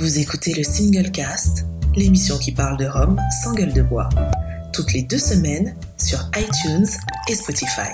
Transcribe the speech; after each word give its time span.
Vous 0.00 0.18
écoutez 0.18 0.54
le 0.54 0.62
Single 0.62 1.10
Cast, 1.10 1.66
l'émission 1.94 2.38
qui 2.38 2.52
parle 2.52 2.78
de 2.78 2.86
Rome 2.86 3.18
sans 3.42 3.52
gueule 3.52 3.74
de 3.74 3.82
bois, 3.82 4.08
toutes 4.72 4.94
les 4.94 5.02
deux 5.02 5.18
semaines 5.18 5.76
sur 5.98 6.18
iTunes 6.38 6.86
et 7.28 7.34
Spotify. 7.34 7.90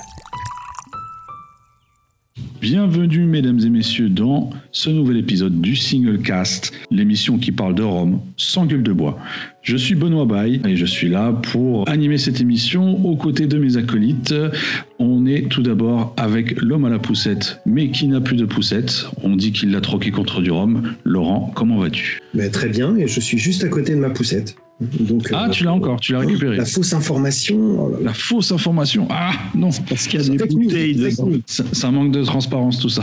Bienvenue 2.61 3.25
mesdames 3.25 3.59
et 3.59 3.69
messieurs 3.69 4.07
dans 4.07 4.51
ce 4.71 4.89
nouvel 4.89 5.17
épisode 5.17 5.59
du 5.59 5.75
Single 5.75 6.21
Cast, 6.21 6.71
l'émission 6.91 7.37
qui 7.37 7.51
parle 7.51 7.75
de 7.75 7.83
Rome 7.83 8.21
sans 8.37 8.65
gueule 8.65 8.83
de 8.83 8.93
bois. 8.93 9.19
Je 9.61 9.75
suis 9.75 9.95
Benoît 9.95 10.25
Baye 10.25 10.61
et 10.65 10.77
je 10.77 10.85
suis 10.85 11.09
là 11.09 11.33
pour 11.33 11.89
animer 11.89 12.17
cette 12.17 12.39
émission 12.39 13.05
aux 13.05 13.17
côtés 13.17 13.47
de 13.47 13.59
mes 13.59 13.75
acolytes. 13.75 14.33
Tout 15.49 15.61
d'abord 15.61 16.13
avec 16.17 16.59
l'homme 16.61 16.85
à 16.85 16.89
la 16.89 16.99
poussette, 16.99 17.59
mais 17.65 17.89
qui 17.89 18.07
n'a 18.07 18.21
plus 18.21 18.35
de 18.37 18.45
poussette? 18.45 19.07
On 19.23 19.35
dit 19.35 19.51
qu'il 19.51 19.71
l'a 19.71 19.81
troqué 19.81 20.11
contre 20.11 20.41
du 20.41 20.51
rhum. 20.51 20.93
Laurent, 21.03 21.51
comment 21.55 21.77
vas-tu? 21.77 22.19
Mais 22.33 22.49
Très 22.49 22.69
bien, 22.69 22.95
et 22.95 23.07
je 23.07 23.19
suis 23.19 23.37
juste 23.37 23.63
à 23.63 23.67
côté 23.69 23.93
de 23.93 23.99
ma 23.99 24.09
poussette. 24.09 24.55
Donc, 24.99 25.29
Ah, 25.33 25.47
euh, 25.47 25.49
tu 25.49 25.63
l'as 25.63 25.73
encore, 25.73 25.99
tu 25.99 26.11
l'as 26.13 26.19
récupéré. 26.19 26.55
La 26.55 26.63
fausse 26.65 26.93
information. 26.93 27.55
oh 27.57 27.89
là 27.89 27.97
là. 27.97 28.03
La 28.05 28.13
fausse 28.13 28.51
information. 28.51 29.07
Ah, 29.09 29.31
non. 29.55 29.69
Parce 29.89 30.05
qu'il 30.05 30.21
y 30.21 30.23
a 30.23 30.29
des 30.37 30.45
bouteilles 30.53 30.93
de. 30.95 31.09
Ça, 31.47 31.63
ça 31.71 31.89
manque 31.89 32.11
de 32.11 32.23
transparence 32.23 32.77
tout 32.77 32.89
ça. 32.89 33.01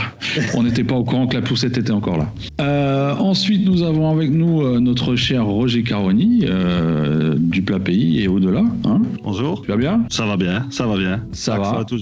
On 0.54 0.62
n'était 0.62 0.84
pas 0.84 0.95
au 0.95 1.02
courant 1.02 1.27
que 1.27 1.34
la 1.34 1.43
poussette 1.43 1.77
était 1.77 1.91
encore 1.91 2.16
là. 2.18 2.32
Euh, 2.60 3.15
ensuite, 3.16 3.66
nous 3.66 3.82
avons 3.82 4.09
avec 4.09 4.30
nous 4.30 4.62
euh, 4.62 4.79
notre 4.79 5.16
cher 5.16 5.45
Roger 5.46 5.82
Caroni 5.82 6.45
euh, 6.48 7.34
du 7.37 7.60
plat 7.62 7.80
pays 7.80 8.23
et 8.23 8.29
au-delà. 8.29 8.62
Hein 8.84 9.02
Bonjour. 9.24 9.62
tu 9.62 9.68
vas 9.73 9.77
bien? 9.77 10.04
Ça 10.10 10.27
va 10.27 10.37
bien, 10.37 10.68
ça 10.70 10.87
va 10.87 10.96
bien. 10.96 11.24
Ça 11.32 11.56
L'accent 11.56 11.74
va. 11.74 11.80
est 11.80 11.93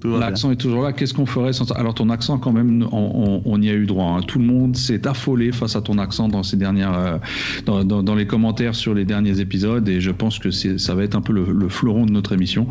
toujours 0.00 0.18
là. 0.18 0.26
L'accent 0.30 0.50
est 0.50 0.56
toujours 0.56 0.82
là. 0.82 0.92
Qu'est-ce 0.94 1.12
qu'on 1.12 1.26
ferait 1.26 1.52
sans 1.52 1.70
Alors 1.72 1.92
ton 1.94 2.08
accent 2.08 2.38
quand 2.38 2.52
même, 2.52 2.86
on, 2.90 2.96
on- 2.96 3.42
on 3.44 3.60
y 3.60 3.68
a 3.68 3.74
eu 3.74 3.84
droit. 3.84 4.16
hein. 4.16 4.20
Tout 4.26 4.38
le 4.38 4.46
monde 4.46 4.74
s'est 4.76 5.06
affolé 5.06 5.52
face 5.52 5.76
à 5.76 5.82
ton 5.82 5.98
accent 5.98 6.28
dans 6.28 6.42
ces 6.42 6.56
dernières, 6.56 6.94
euh, 6.98 7.18
dans, 7.66 7.84
dans- 7.84 8.02
dans 8.02 8.14
les 8.14 8.26
commentaires 8.26 8.74
sur 8.74 8.94
les 8.94 9.04
derniers 9.04 9.40
épisodes, 9.40 9.86
et 9.88 10.00
je 10.00 10.10
pense 10.10 10.38
que 10.38 10.50
ça 10.50 10.94
va 10.94 11.02
être 11.04 11.16
un 11.16 11.20
peu 11.20 11.32
le, 11.34 11.44
le 11.52 11.68
fleuron 11.68 12.06
de 12.06 12.12
notre 12.12 12.32
émission. 12.32 12.66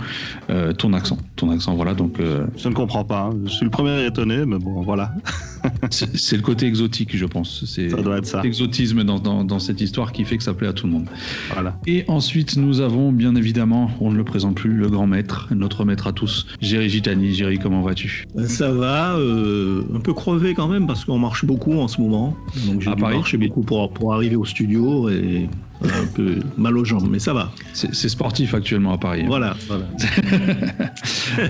Euh, 0.49 0.73
ton 0.73 0.93
accent, 0.93 1.17
ton 1.35 1.51
accent, 1.51 1.75
voilà. 1.75 1.93
Donc 1.93 2.19
euh, 2.19 2.45
Je 2.57 2.67
ne 2.67 2.73
comprends 2.73 3.03
pas. 3.05 3.29
hein. 3.31 3.37
Je 3.45 3.49
suis 3.51 3.65
le 3.65 3.71
premier 3.71 4.03
étonné, 4.05 4.45
mais 4.47 4.57
bon, 4.57 4.81
voilà. 4.81 5.11
c'est, 5.91 6.35
le 6.35 6.41
côté 6.41 6.65
exotique, 6.67 7.15
je 7.15 7.25
pense. 7.25 7.63
C'est 7.65 7.89
Ça 7.89 8.01
doit 8.01 8.17
être 8.17 8.25
ça. 8.25 8.41
l'exotisme 8.41 9.03
dans, 9.03 9.19
dans- 9.19 9.43
dans 9.43 9.59
cette 9.59 9.81
histoire 9.81 10.11
qui 10.11 10.23
fait 10.25 10.37
que 10.37 10.43
ça 10.43 10.53
plaît 10.53 10.67
à 10.67 10.73
tout 10.73 10.87
le 10.87 10.93
monde. 10.93 11.07
Voilà. 11.53 11.77
Et 11.87 12.03
ensuite, 12.07 12.57
nous 12.57 12.81
avons 12.81 13.11
bien 13.11 13.35
évidemment, 13.35 13.91
on 13.99 14.11
ne 14.11 14.17
le 14.17 14.23
présente 14.23 14.55
plus, 14.55 14.73
le 14.73 14.89
grand 14.89 15.07
maître, 15.07 15.47
notre 15.51 15.85
maître 15.85 16.07
à 16.07 16.13
tous, 16.13 16.45
Géry 16.61 16.89
Gitani. 16.89 17.33
Géry, 17.33 17.59
comment 17.59 17.81
vas-tu? 17.81 18.25
Ça 18.47 18.71
va, 18.71 19.15
euh, 19.17 19.83
un 19.95 19.99
peu 19.99 20.13
crevé 20.13 20.53
quand 20.53 20.67
même 20.67 20.87
parce 20.87 21.05
qu'on 21.05 21.17
marche 21.19 21.45
beaucoup 21.45 21.73
en 21.73 21.87
ce 21.87 21.99
moment. 22.01 22.35
Donc 22.67 22.81
j'ai 22.81 22.93
dû 22.93 23.01
Paris 23.01 23.15
marcher 23.17 23.37
beaucoup 23.37 23.61
pour, 23.61 23.91
pour 23.93 24.13
arriver 24.13 24.35
au 24.35 24.45
studio 24.45 25.09
et 25.09 25.49
un 25.83 26.05
peu 26.13 26.39
mal 26.57 26.77
aux 26.77 26.85
jambes, 26.85 27.07
mais 27.09 27.19
ça 27.19 27.33
va. 27.33 27.51
c'est, 27.73 28.09
sportif 28.09 28.53
actuellement 28.53 28.93
à 28.93 28.97
Paris. 28.97 29.21
hein. 29.23 29.27
Voilà, 29.27 29.55
voilà. 29.67 29.85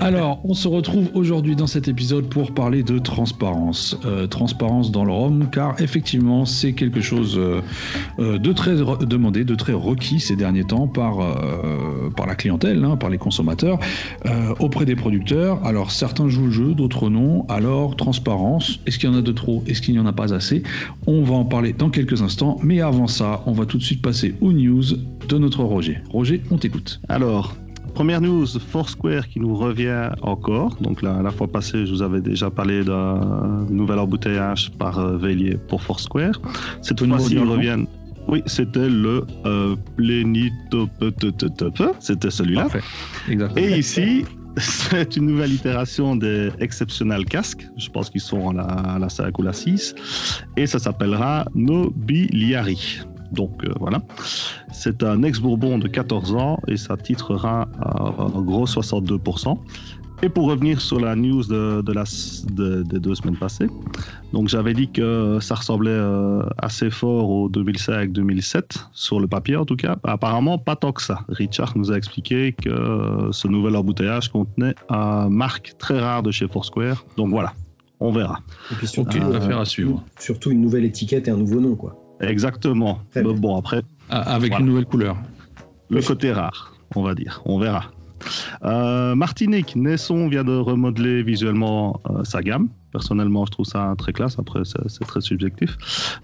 Alors, 0.00 0.40
on 0.44 0.54
se 0.54 0.68
retrouve 0.68 1.08
aujourd'hui 1.14 1.56
dans 1.56 1.66
cet 1.66 1.88
épisode 1.88 2.28
pour 2.28 2.52
parler 2.54 2.82
de 2.82 2.98
transparence. 2.98 3.96
Euh, 4.04 4.26
transparence 4.26 4.90
dans 4.92 5.04
le 5.04 5.12
rhum, 5.12 5.48
car 5.50 5.80
effectivement, 5.80 6.44
c'est 6.44 6.72
quelque 6.74 7.00
chose 7.00 7.36
euh, 7.38 7.60
euh, 8.18 8.38
de 8.38 8.52
très 8.52 8.76
demandé, 9.06 9.44
de 9.44 9.54
très 9.54 9.72
requis 9.72 10.20
ces 10.20 10.36
derniers 10.36 10.64
temps 10.64 10.86
par, 10.86 11.20
euh, 11.20 12.10
par 12.16 12.26
la 12.26 12.34
clientèle, 12.34 12.84
hein, 12.84 12.96
par 12.96 13.10
les 13.10 13.18
consommateurs, 13.18 13.78
euh, 14.26 14.54
auprès 14.60 14.84
des 14.84 14.96
producteurs. 14.96 15.64
Alors, 15.64 15.90
certains 15.90 16.28
jouent 16.28 16.46
le 16.46 16.50
jeu, 16.52 16.74
d'autres 16.74 17.08
non. 17.10 17.46
Alors, 17.48 17.96
transparence, 17.96 18.80
est-ce 18.86 18.98
qu'il 18.98 19.10
y 19.10 19.12
en 19.12 19.16
a 19.16 19.22
de 19.22 19.32
trop? 19.32 19.64
Est-ce 19.66 19.80
qu'il 19.82 19.94
n'y 19.94 20.00
en 20.00 20.06
a 20.06 20.12
pas 20.12 20.34
assez? 20.34 20.62
On 21.06 21.22
va 21.22 21.34
en 21.34 21.44
parler 21.44 21.72
dans 21.72 21.90
quelques 21.90 22.22
instants, 22.22 22.58
mais 22.62 22.80
avant 22.80 23.06
ça, 23.06 23.42
on 23.46 23.52
va 23.52 23.66
tout 23.66 23.78
de 23.78 23.82
suite 23.82 24.02
passer 24.02 24.19
aux 24.40 24.52
news 24.52 24.84
de 25.28 25.38
notre 25.38 25.62
Roger. 25.62 25.98
Roger, 26.10 26.42
on 26.50 26.58
t'écoute. 26.58 27.00
Alors, 27.08 27.54
première 27.94 28.20
news, 28.20 28.46
Foursquare 28.46 29.28
qui 29.28 29.40
nous 29.40 29.54
revient 29.54 30.10
encore. 30.22 30.76
Donc 30.80 31.02
la, 31.02 31.22
la 31.22 31.30
fois 31.30 31.48
passée, 31.48 31.86
je 31.86 31.92
vous 31.92 32.02
avais 32.02 32.20
déjà 32.20 32.50
parlé 32.50 32.84
d'un 32.84 33.66
nouvel 33.68 33.98
embouteillage 33.98 34.70
par 34.78 34.98
euh, 34.98 35.16
Vélier 35.16 35.56
pour 35.68 35.82
Foursquare. 35.82 36.34
Cette 36.82 37.04
fois-ci, 37.04 37.34
ils 37.34 37.40
reviennent. 37.40 37.86
Oui, 38.28 38.42
c'était 38.46 38.88
le 38.88 39.26
euh. 39.46 39.74
C'était 42.00 42.30
celui-là. 42.30 42.68
Et 43.56 43.78
ici, 43.78 44.24
c'est 44.56 45.16
une 45.16 45.26
nouvelle 45.26 45.52
itération 45.52 46.16
des 46.16 46.50
Exceptional 46.60 47.24
Casques. 47.24 47.66
Je 47.76 47.88
pense 47.88 48.10
qu'ils 48.10 48.20
sont 48.20 48.50
à 48.50 48.52
la, 48.52 48.64
à 48.64 48.98
la 48.98 49.08
5 49.08 49.38
ou 49.38 49.42
la 49.42 49.52
6. 49.52 49.94
Et 50.56 50.66
ça 50.66 50.78
s'appellera 50.78 51.46
Nobiliari. 51.54 53.00
Donc 53.32 53.64
euh, 53.64 53.72
voilà. 53.78 54.00
C'est 54.72 55.02
un 55.02 55.22
ex-bourbon 55.22 55.78
de 55.78 55.88
14 55.88 56.34
ans 56.34 56.58
et 56.68 56.76
ça 56.76 56.96
titrera 56.96 57.68
à, 57.80 58.02
en 58.02 58.42
gros 58.42 58.66
62%. 58.66 59.56
Et 60.22 60.28
pour 60.28 60.48
revenir 60.48 60.82
sur 60.82 61.00
la 61.00 61.16
news 61.16 61.44
de, 61.44 61.80
de 61.80 61.92
la, 61.94 62.04
de- 62.52 62.82
des 62.82 62.98
deux 63.00 63.14
semaines 63.14 63.38
passées, 63.38 63.68
donc 64.34 64.48
j'avais 64.48 64.74
dit 64.74 64.90
que 64.90 65.38
ça 65.40 65.54
ressemblait 65.54 65.90
euh, 65.92 66.42
assez 66.58 66.90
fort 66.90 67.30
au 67.30 67.48
2005-2007, 67.48 68.62
sur 68.92 69.18
le 69.18 69.26
papier 69.26 69.56
en 69.56 69.64
tout 69.64 69.76
cas. 69.76 69.96
Apparemment, 70.04 70.58
pas 70.58 70.76
tant 70.76 70.92
que 70.92 71.00
ça. 71.02 71.20
Richard 71.30 71.72
nous 71.76 71.90
a 71.90 71.96
expliqué 71.96 72.52
que 72.52 73.28
ce 73.32 73.48
nouvel 73.48 73.76
embouteillage 73.76 74.28
contenait 74.28 74.74
un 74.90 75.30
marque 75.30 75.72
très 75.78 75.98
rare 75.98 76.22
de 76.22 76.30
chez 76.30 76.46
Foursquare. 76.48 77.04
Donc 77.16 77.30
voilà, 77.30 77.54
on 77.98 78.12
verra. 78.12 78.40
Et 78.72 78.74
puis 78.74 78.88
surtout, 78.88 79.16
euh, 79.16 79.38
affaire 79.38 79.58
à 79.58 79.64
suivre. 79.64 80.02
surtout 80.18 80.50
une 80.50 80.60
nouvelle 80.60 80.84
étiquette 80.84 81.28
et 81.28 81.30
un 81.30 81.36
nouveau 81.38 81.60
nom, 81.60 81.76
quoi. 81.76 81.96
Exactement. 82.20 82.98
Bon, 83.16 83.56
après, 83.56 83.82
Ah, 84.10 84.34
Avec 84.34 84.50
Voilà. 84.50 84.64
une 84.64 84.70
nouvelle 84.70 84.86
couleur. 84.86 85.16
le 85.88 86.02
côté 86.02 86.32
rare, 86.32 86.74
on 86.96 87.02
va 87.02 87.14
dire. 87.14 87.42
On 87.44 87.58
verra. 87.58 87.84
Euh, 88.64 89.14
Martinique, 89.14 89.74
Nesson 89.76 90.28
vient 90.28 90.44
de 90.44 90.54
remodeler 90.56 91.22
visuellement 91.22 92.00
euh, 92.10 92.22
sa 92.24 92.42
gamme. 92.42 92.68
Personnellement, 92.92 93.46
je 93.46 93.50
trouve 93.52 93.66
ça 93.66 93.94
très 93.96 94.12
classe. 94.12 94.38
Après, 94.38 94.60
c'est 94.64 95.04
très 95.04 95.20
subjectif. 95.20 95.76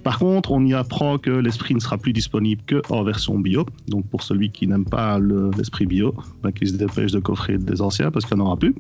Par 0.03 0.19
contre, 0.19 0.53
on 0.53 0.65
y 0.65 0.75
apprend 0.75 1.19
que 1.19 1.31
l'esprit 1.31 1.75
ne 1.75 1.81
sera 1.81 1.97
plus 1.99 2.13
disponible 2.13 2.63
que 2.67 2.83
en 2.91 3.03
version 3.05 3.39
bio. 3.39 3.67
Donc, 3.89 4.07
pour 4.09 4.23
celui 4.23 4.51
qui 4.51 4.67
n'aime 4.67 4.85
pas 4.85 5.19
le- 5.19 5.51
l'esprit 5.57 5.87
bio, 5.87 6.15
ben, 6.43 6.53
qu'il 6.53 6.69
se 6.69 6.75
dépêche 6.75 7.13
de 7.13 7.21
coffrer 7.21 7.59
des 7.59 7.81
anciens 7.81 8.11
parce 8.11 8.25
qu'il 8.27 8.37
n'y 8.37 8.43
en 8.43 8.47
aura 8.47 8.57
plus. 8.57 8.75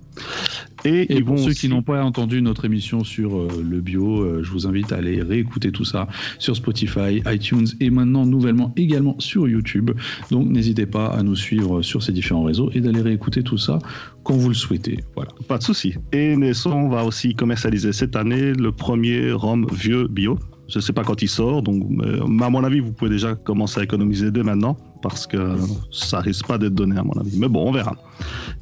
Et, 0.84 1.02
Et 1.02 1.16
ils 1.16 1.24
pour 1.24 1.36
vont 1.36 1.42
ceux 1.42 1.50
aussi- 1.50 1.60
qui 1.60 1.68
n'ont 1.68 1.82
pas 1.82 2.02
entendu 2.04 2.42
notre 2.42 2.64
émission 2.64 3.02
sur 3.04 3.36
euh, 3.36 3.48
le 3.68 3.80
bio, 3.80 4.20
euh, 4.20 4.42
je 4.42 4.50
vous 4.50 4.66
invite 4.66 4.92
à 4.92 4.96
aller 4.96 5.22
réécouter 5.22 5.72
tout 5.72 5.84
ça 5.84 6.06
sur 6.38 6.54
Spotify, 6.54 7.22
iTunes 7.26 7.66
et 7.80 7.90
maintenant 7.90 8.26
nouvellement 8.26 8.72
également 8.76 9.16
sur 9.18 9.48
YouTube. 9.48 9.90
Donc 10.30 10.48
n'hésitez 10.48 10.86
pas 10.86 11.06
à 11.08 11.22
nous 11.22 11.34
suivre 11.36 11.82
sur 11.82 12.02
ces 12.02 12.12
différents 12.12 12.44
réseaux 12.44 12.70
et 12.74 12.80
d'aller 12.80 13.00
réécouter 13.00 13.42
tout 13.42 13.58
ça 13.58 13.78
quand 14.26 14.34
vous 14.34 14.48
le 14.48 14.54
souhaitez. 14.54 14.98
Voilà. 15.14 15.30
Pas 15.46 15.58
de 15.58 15.62
souci. 15.62 15.94
Et 16.12 16.36
Nesson 16.36 16.88
va 16.88 17.04
aussi 17.04 17.34
commercialiser 17.34 17.92
cette 17.92 18.16
année 18.16 18.52
le 18.52 18.72
premier 18.72 19.30
rhum 19.30 19.66
vieux 19.72 20.08
bio. 20.08 20.36
Je 20.68 20.78
ne 20.78 20.82
sais 20.82 20.92
pas 20.92 21.04
quand 21.04 21.22
il 21.22 21.28
sort, 21.28 21.62
donc 21.62 21.84
mais 21.88 22.44
à 22.44 22.50
mon 22.50 22.64
avis, 22.64 22.80
vous 22.80 22.92
pouvez 22.92 23.10
déjà 23.10 23.36
commencer 23.36 23.78
à 23.78 23.84
économiser 23.84 24.32
dès 24.32 24.42
maintenant 24.42 24.76
parce 25.00 25.28
que 25.28 25.54
ça 25.92 26.18
risque 26.18 26.48
pas 26.48 26.58
d'être 26.58 26.74
donné 26.74 26.98
à 26.98 27.04
mon 27.04 27.12
avis. 27.12 27.38
Mais 27.38 27.46
bon, 27.46 27.68
on 27.68 27.70
verra. 27.70 27.94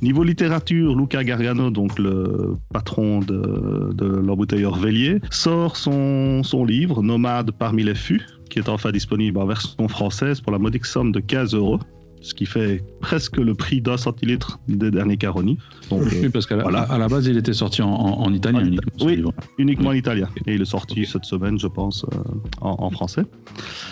Niveau 0.03 0.23
littérature, 0.23 0.95
Luca 0.95 1.25
Gargano, 1.25 1.71
donc 1.71 1.99
le 1.99 2.57
patron 2.71 3.21
de, 3.21 4.05
l'embouteilleur 4.05 4.77
Vélier, 4.77 5.23
sort 5.31 5.79
son, 5.79 6.43
son 6.43 6.67
livre 6.67 7.03
Nomade 7.03 7.53
parmi 7.53 7.85
les 7.85 7.95
fûts, 7.95 8.27
qui 8.51 8.59
est 8.59 8.69
enfin 8.69 8.93
disponible 8.93 9.39
en 9.39 9.47
version 9.47 9.89
française 9.89 10.43
pour 10.43 10.53
la 10.53 10.59
modique 10.59 10.85
somme 10.85 11.11
de 11.11 11.21
15 11.21 11.55
euros. 11.55 11.81
Ce 12.25 12.33
qui 12.33 12.47
fait 12.47 12.83
presque 13.01 13.37
le 13.37 13.55
prix 13.55 13.83
d'un 13.83 13.99
centilitre 13.99 14.59
des 14.67 14.91
derniers 14.91 15.19
Caroni. 15.19 15.59
Donc, 15.91 16.01
euh, 16.05 16.09
Oui, 16.23 16.29
parce 16.31 16.47
qu'à 16.47 16.57
la, 16.57 16.63
voilà. 16.63 16.81
à 16.81 16.97
la 16.97 17.07
base, 17.07 17.27
il 17.27 17.37
était 17.37 17.53
sorti 17.53 17.83
en, 17.83 17.91
en- 17.91 18.23
en 18.25 18.33
italien 18.33 18.61
En 18.61 18.65
uniquement. 18.65 18.93
oui. 19.07 19.17
livre. 19.17 19.33
Uniquement 19.59 19.91
en 19.91 19.93
italien. 19.93 20.29
Et 20.47 20.55
il 20.55 20.63
est 20.63 20.65
sorti 20.65 21.05
cette 21.05 21.27
semaine, 21.27 21.59
je 21.59 21.67
pense, 21.67 22.07
euh, 22.15 22.19
en, 22.63 22.89
français. 22.91 23.25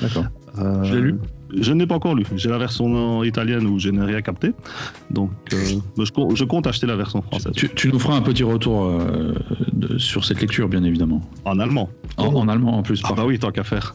D'accord. 0.00 0.24
Euh, 0.58 0.82
Je 0.84 0.94
l'ai 0.94 1.00
lu 1.02 1.18
Je 1.60 1.72
n'ai 1.74 1.86
pas 1.86 1.96
encore 1.96 2.14
lu. 2.14 2.24
J'ai 2.36 2.48
la 2.48 2.56
version 2.56 3.22
italienne 3.22 3.66
où 3.66 3.78
je 3.78 3.90
n'ai 3.90 4.02
rien 4.02 4.22
capté. 4.22 4.52
Donc, 5.10 5.30
euh, 5.52 5.56
je, 6.02 6.10
compte, 6.10 6.34
je 6.34 6.44
compte 6.44 6.66
acheter 6.66 6.86
la 6.86 6.96
version 6.96 7.20
française. 7.20 7.52
Tu, 7.54 7.68
tu 7.74 7.88
nous 7.92 7.98
feras 7.98 8.16
un 8.16 8.22
petit 8.22 8.44
retour 8.44 8.84
euh, 8.86 9.34
de- 9.82 9.98
sur 9.98 10.24
cette 10.24 10.40
lecture, 10.40 10.68
bien 10.68 10.82
évidemment. 10.84 11.20
En 11.44 11.58
allemand. 11.58 11.90
En, 12.18 12.26
en 12.26 12.48
allemand 12.48 12.76
en 12.78 12.82
plus. 12.82 13.00
Ah 13.04 13.14
bah 13.16 13.24
oui, 13.26 13.38
tant 13.38 13.50
qu'à 13.50 13.64
faire. 13.64 13.94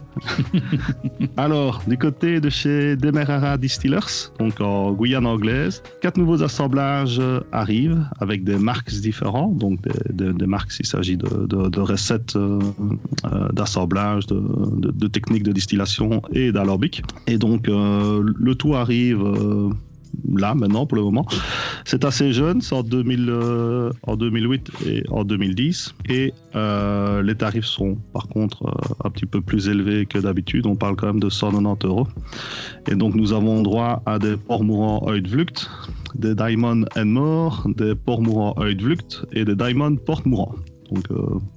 Alors, 1.37 1.81
du 1.87 1.97
côté 1.97 2.39
de 2.39 2.49
chez 2.49 2.95
Demerara 2.95 3.57
Distillers, 3.57 4.31
donc 4.39 4.59
en 4.61 4.91
Guyane 4.93 5.25
anglaise, 5.25 5.83
quatre 6.01 6.17
nouveaux 6.17 6.41
assemblages 6.43 7.21
arrivent 7.51 8.03
avec 8.19 8.43
des 8.43 8.57
marques 8.57 8.89
différents. 8.91 9.49
Donc, 9.51 9.81
des, 9.81 10.13
des- 10.13 10.33
des 10.33 10.45
marques, 10.47 10.71
il 10.79 10.85
s'agit 10.85 11.17
de, 11.17 11.45
de- 11.47 11.69
de 11.69 11.79
recettes 11.79 12.35
euh, 12.35 12.59
euh, 13.25 13.49
d'assemblage, 13.53 14.25
de, 14.27 15.07
techniques 15.07 15.43
de 15.43 15.51
distillation 15.51 16.21
et 16.33 16.51
d'alambic. 16.51 17.03
Et 17.27 17.37
donc, 17.37 17.69
euh, 17.69 18.23
le 18.35 18.55
tout 18.55 18.75
arrive 18.75 19.21
euh, 19.21 19.69
là 20.35 20.55
maintenant 20.55 20.85
pour 20.85 20.97
le 20.97 21.03
moment. 21.03 21.25
C'est 21.85 22.05
assez 22.05 22.33
jeune, 22.33 22.61
c'est 22.61 22.75
en, 22.75 22.83
2000, 22.83 23.27
euh, 23.29 23.91
en 24.03 24.15
2008 24.15 24.71
et 24.85 25.03
en 25.09 25.23
2010. 25.23 25.95
Et 26.09 26.33
euh, 26.55 27.21
les 27.21 27.35
tarifs 27.35 27.65
sont 27.65 27.97
par 28.13 28.27
contre 28.27 28.63
un 29.03 29.09
petit 29.09 29.25
peu 29.25 29.41
plus 29.41 29.67
élevés 29.69 30.05
que 30.05 30.19
d'habitude. 30.19 30.65
On 30.65 30.75
parle 30.75 30.95
quand 30.95 31.07
même 31.07 31.19
de 31.19 31.29
190 31.29 31.87
euros. 31.87 32.07
Et 32.89 32.95
donc 32.95 33.15
nous 33.15 33.33
avons 33.33 33.61
droit 33.61 34.01
à 34.05 34.19
des 34.19 34.37
ports 34.37 34.63
mourants 34.63 35.07
Oidvlucht, 35.07 35.69
des 36.15 36.35
Diamond 36.35 36.85
and 36.95 37.05
More, 37.05 37.67
des 37.75 37.95
ports 37.95 38.21
mourants 38.21 38.55
Oidvlucht 38.57 39.25
et 39.31 39.45
des 39.45 39.55
Diamond 39.55 39.95
Port 39.95 40.21
mourants. 40.25 40.55
Donc, 40.91 41.03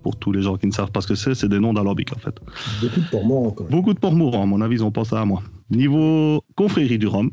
pour 0.02 0.16
tous 0.16 0.32
les 0.32 0.42
gens 0.42 0.56
qui 0.56 0.66
ne 0.66 0.72
savent 0.72 0.90
pas 0.90 1.00
ce 1.00 1.06
que 1.06 1.14
c'est, 1.14 1.34
c'est 1.34 1.48
des 1.48 1.60
noms 1.60 1.72
d'alambics 1.72 2.12
en 2.12 2.18
fait. 2.18 2.34
Beaucoup 2.80 3.00
de 3.00 3.06
ports 3.10 3.24
mourants. 3.24 3.56
Beaucoup 3.70 3.94
de 3.94 3.98
ports 3.98 4.14
mourants, 4.14 4.42
à 4.42 4.46
mon 4.46 4.60
avis, 4.60 4.76
ils 4.76 4.84
ont 4.84 4.90
pensé 4.90 5.14
à 5.14 5.24
moi. 5.24 5.42
Niveau 5.70 6.42
confrérie 6.56 6.98
du 6.98 7.06
Rhum, 7.06 7.30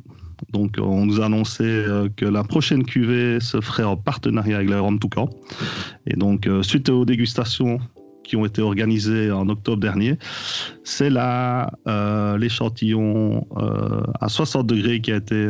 donc 0.52 0.76
on 0.80 1.06
nous 1.06 1.22
a 1.22 1.26
annoncé 1.26 1.64
euh, 1.64 2.10
que 2.16 2.26
la 2.26 2.44
prochaine 2.44 2.84
cuvée 2.84 3.40
se 3.40 3.62
ferait 3.62 3.84
en 3.84 3.98
partenariat 3.98 4.58
avec 4.58 4.70
la 4.70 4.80
Rhum 4.80 5.00
Toucan. 5.00 5.30
Et 6.06 6.16
donc, 6.16 6.48
euh, 6.48 6.64
suite 6.64 6.90
aux 6.90 7.06
dégustations 7.06 7.80
qui 8.24 8.36
ont 8.36 8.46
été 8.46 8.62
organisées 8.62 9.32
en 9.32 9.48
octobre 9.48 9.82
dernier, 9.82 10.18
c'est 10.84 11.10
là 11.10 11.72
euh, 11.88 12.38
l'échantillon 12.38 13.48
à 14.20 14.28
60 14.28 14.68
degrés 14.68 15.00
qui 15.00 15.14
a 15.14 15.16
été 15.16 15.50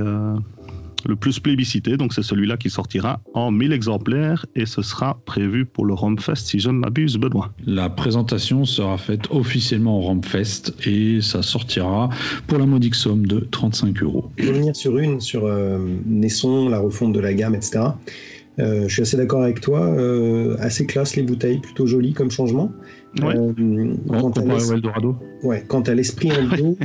le 1.06 1.16
plus 1.16 1.40
plébiscité. 1.40 1.98
Donc 1.98 2.14
c'est 2.14 2.24
celui-là 2.24 2.58
qui 2.58 2.70
sortira 2.70 3.20
en 3.34 3.52
1000 3.52 3.72
exemplaires 3.74 4.46
et 4.56 4.66
ce 4.66 4.82
sera 4.82 5.20
prévu 5.26 5.66
pour 5.66 5.86
le 5.86 5.94
Romfest 5.94 6.36
si 6.36 6.60
je 6.60 6.70
ne 6.70 6.80
m'abuse, 6.80 7.18
Benoît. 7.18 7.54
La 7.66 7.90
présentation 7.90 8.66
sera 8.66 8.98
faite 8.98 9.28
officiellement 9.30 10.00
au 10.00 10.02
Romfest 10.02 10.74
et 10.86 11.22
ça 11.22 11.42
sortira 11.42 12.10
pour 12.48 12.58
la 12.58 12.66
modique 12.66 12.96
somme 12.96 13.26
de 13.26 13.40
35 13.40 14.04
euros. 14.04 14.32
Je 14.38 14.44
vais 14.44 14.52
revenir 14.52 14.76
sur 14.76 14.98
une, 14.98 15.22
sur 15.22 15.46
euh, 15.46 15.80
Nesson, 16.06 16.70
la 16.70 16.80
refonte 16.80 17.14
de 17.14 17.20
la 17.20 17.34
gamme, 17.34 17.56
etc. 17.56 17.80
Euh, 18.60 18.88
je 18.88 18.94
suis 18.94 19.02
assez 19.02 19.18
d'accord 19.18 19.44
avec 19.44 19.62
toi. 19.62 19.82
Euh, 19.82 20.56
assez 20.60 20.86
classe 20.86 21.16
les 21.16 21.24
bouteilles, 21.24 21.60
plutôt 21.60 21.86
jolies 21.86 22.14
comme 22.14 22.32
changement. 22.32 22.72
Ouais. 23.24 23.36
Euh, 23.36 23.94
quant 24.20 24.30
à 24.32 24.42
l'es- 24.44 24.74
Eldorado. 24.74 25.16
Ouais, 25.44 25.64
quant 25.68 25.82
à 25.82 25.94
l'esprit 25.94 26.32
en 26.32 26.44
bio, 26.56 26.78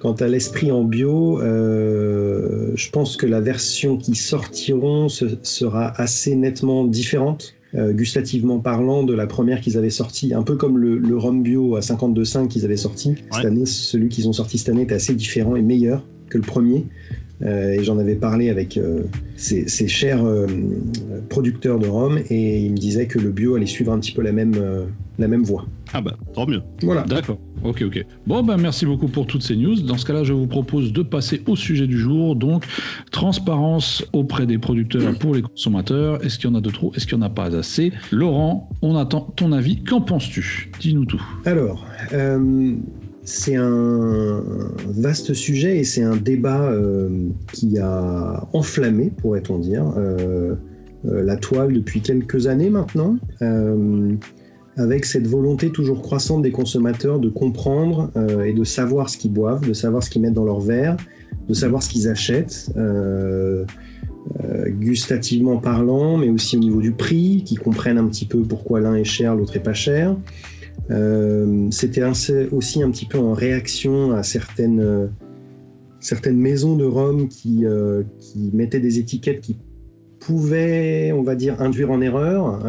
quant 0.00 0.12
à 0.14 0.26
l'esprit 0.26 0.72
en 0.72 0.82
bio, 0.84 1.40
euh, 1.40 2.72
je 2.74 2.90
pense 2.90 3.16
que 3.16 3.26
la 3.26 3.40
version 3.40 3.96
qui 3.96 4.14
sortiront 4.14 5.08
se- 5.08 5.38
sera 5.42 5.92
assez 6.00 6.34
nettement 6.34 6.84
différente, 6.84 7.54
euh, 7.74 7.92
gustativement 7.92 8.58
parlant, 8.58 9.04
de 9.04 9.14
la 9.14 9.26
première 9.26 9.60
qu'ils 9.60 9.76
avaient 9.78 9.90
sortie. 9.90 10.34
Un 10.34 10.42
peu 10.42 10.56
comme 10.56 10.78
le, 10.78 10.98
le 10.98 11.16
rhum 11.16 11.42
bio 11.42 11.76
à 11.76 11.80
52,5 11.80 12.48
qu'ils 12.48 12.64
avaient 12.64 12.76
sorti. 12.76 13.14
Cette 13.30 13.44
année, 13.46 13.66
celui 13.66 14.08
qu'ils 14.08 14.28
ont 14.28 14.32
sorti 14.32 14.58
cette 14.58 14.70
année 14.70 14.82
était 14.82 14.94
assez 14.94 15.14
différent 15.14 15.54
et 15.56 15.62
meilleur 15.62 16.04
que 16.28 16.38
le 16.38 16.44
premier. 16.44 16.86
Euh, 17.42 17.72
et 17.72 17.84
j'en 17.84 17.98
avais 17.98 18.16
parlé 18.16 18.50
avec 18.50 18.76
euh, 18.76 19.04
chers 19.38 20.24
euh, 20.24 20.46
producteurs 21.28 21.78
de 21.78 21.86
rhum 21.86 22.18
et 22.28 22.60
ils 22.60 22.72
me 22.72 22.76
disaient 22.76 23.06
que 23.06 23.18
le 23.18 23.30
bio 23.30 23.54
allait 23.54 23.66
suivre 23.66 23.92
un 23.92 23.98
petit 23.98 24.12
peu 24.12 24.22
la 24.22 24.32
même, 24.32 24.54
euh, 24.58 24.84
la 25.18 25.26
même 25.26 25.42
voie. 25.42 25.66
Ah 25.92 26.00
bah, 26.00 26.16
tant 26.34 26.46
mieux. 26.46 26.62
Voilà. 26.82 27.02
D'accord, 27.02 27.38
ok, 27.64 27.82
ok. 27.86 28.04
Bon, 28.26 28.42
ben 28.42 28.56
merci 28.56 28.86
beaucoup 28.86 29.08
pour 29.08 29.26
toutes 29.26 29.42
ces 29.42 29.56
news. 29.56 29.74
Dans 29.80 29.96
ce 29.96 30.04
cas-là, 30.04 30.22
je 30.22 30.32
vous 30.32 30.46
propose 30.46 30.92
de 30.92 31.02
passer 31.02 31.42
au 31.46 31.56
sujet 31.56 31.86
du 31.86 31.98
jour. 31.98 32.36
Donc, 32.36 32.64
transparence 33.10 34.04
auprès 34.12 34.46
des 34.46 34.58
producteurs 34.58 35.18
pour 35.18 35.34
les 35.34 35.42
consommateurs. 35.42 36.24
Est-ce 36.24 36.38
qu'il 36.38 36.48
y 36.48 36.52
en 36.52 36.56
a 36.56 36.60
de 36.60 36.70
trop? 36.70 36.92
Est-ce 36.94 37.06
qu'il 37.06 37.18
n'y 37.18 37.24
en 37.24 37.26
a 37.26 37.30
pas 37.30 37.56
assez? 37.56 37.92
Laurent, 38.12 38.68
on 38.82 38.96
attend 38.96 39.32
ton 39.34 39.52
avis. 39.52 39.82
Qu'en 39.82 40.00
penses-tu? 40.00 40.70
Dis-nous 40.78 41.06
tout. 41.06 41.22
Alors, 41.44 41.84
euh, 42.12 42.74
c'est 43.30 43.54
un 43.54 44.42
vaste 44.88 45.34
sujet 45.34 45.78
et 45.78 45.84
c'est 45.84 46.02
un 46.02 46.16
débat 46.16 46.64
euh, 46.64 47.28
qui 47.52 47.78
a 47.78 48.48
enflammé, 48.52 49.12
pourrait-on 49.16 49.58
dire, 49.58 49.92
euh, 49.96 50.56
euh, 51.06 51.22
la 51.22 51.36
toile 51.36 51.72
depuis 51.72 52.00
quelques 52.00 52.48
années 52.48 52.70
maintenant, 52.70 53.16
avec 54.76 55.04
cette 55.04 55.26
volonté 55.26 55.70
toujours 55.70 56.02
croissante 56.02 56.42
des 56.42 56.50
consommateurs 56.50 57.18
de 57.18 57.28
comprendre 57.28 58.10
et 58.44 58.52
de 58.52 58.64
savoir 58.64 59.10
ce 59.10 59.18
qu'ils 59.18 59.32
boivent, 59.32 59.66
de 59.66 59.74
savoir 59.74 60.02
ce 60.02 60.10
qu'ils 60.10 60.22
mettent 60.22 60.34
dans 60.34 60.44
leur 60.44 60.60
verre, 60.60 60.96
de 61.48 61.54
savoir 61.54 61.82
ce 61.82 61.88
qu'ils 61.90 62.08
achètent. 62.08 62.72
gustativement 64.78 65.58
parlant, 65.58 66.16
mais 66.16 66.30
aussi 66.30 66.56
au 66.56 66.60
niveau 66.60 66.80
du 66.80 66.92
prix, 66.92 67.42
qu'ils 67.44 67.58
comprennent 67.58 67.98
un 67.98 68.06
petit 68.06 68.26
peu 68.26 68.42
pourquoi 68.42 68.80
l'un 68.80 68.94
est 68.94 69.04
cher, 69.04 69.34
l'autre 69.34 69.56
est 69.56 69.62
pas 69.62 69.74
cher. 69.74 70.16
Euh, 70.90 71.68
C'était 71.70 72.02
aussi 72.50 72.82
un 72.82 72.90
petit 72.90 73.06
peu 73.06 73.18
en 73.18 73.32
réaction 73.32 74.12
à 74.12 74.22
certaines, 74.22 74.80
euh, 74.80 75.06
certaines 76.00 76.36
maisons 76.38 76.76
de 76.76 76.84
Rome 76.84 77.28
qui, 77.28 77.64
euh, 77.64 78.02
qui 78.18 78.50
mettaient 78.52 78.80
des 78.80 78.98
étiquettes 78.98 79.40
qui 79.40 79.56
pouvaient, 80.18 81.12
on 81.12 81.22
va 81.22 81.34
dire, 81.34 81.60
induire 81.60 81.90
en 81.90 82.00
erreur, 82.00 82.60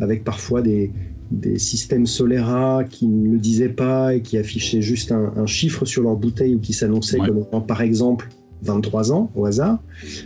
avec 0.00 0.24
parfois 0.24 0.60
des, 0.60 0.90
des 1.30 1.58
systèmes 1.58 2.06
Solera 2.06 2.84
qui 2.84 3.06
ne 3.06 3.32
le 3.32 3.38
disaient 3.38 3.68
pas 3.68 4.14
et 4.14 4.20
qui 4.20 4.36
affichaient 4.36 4.82
juste 4.82 5.10
un, 5.12 5.32
un 5.36 5.46
chiffre 5.46 5.84
sur 5.84 6.02
leur 6.02 6.16
bouteille 6.16 6.54
ou 6.54 6.58
qui 6.60 6.72
s'annonçait 6.72 7.18
Ouais. 7.20 7.28
comme 7.50 7.66
par 7.66 7.80
exemple 7.80 8.28
23 8.64 9.12
ans 9.12 9.30
au 9.34 9.46
hasard. 9.46 9.78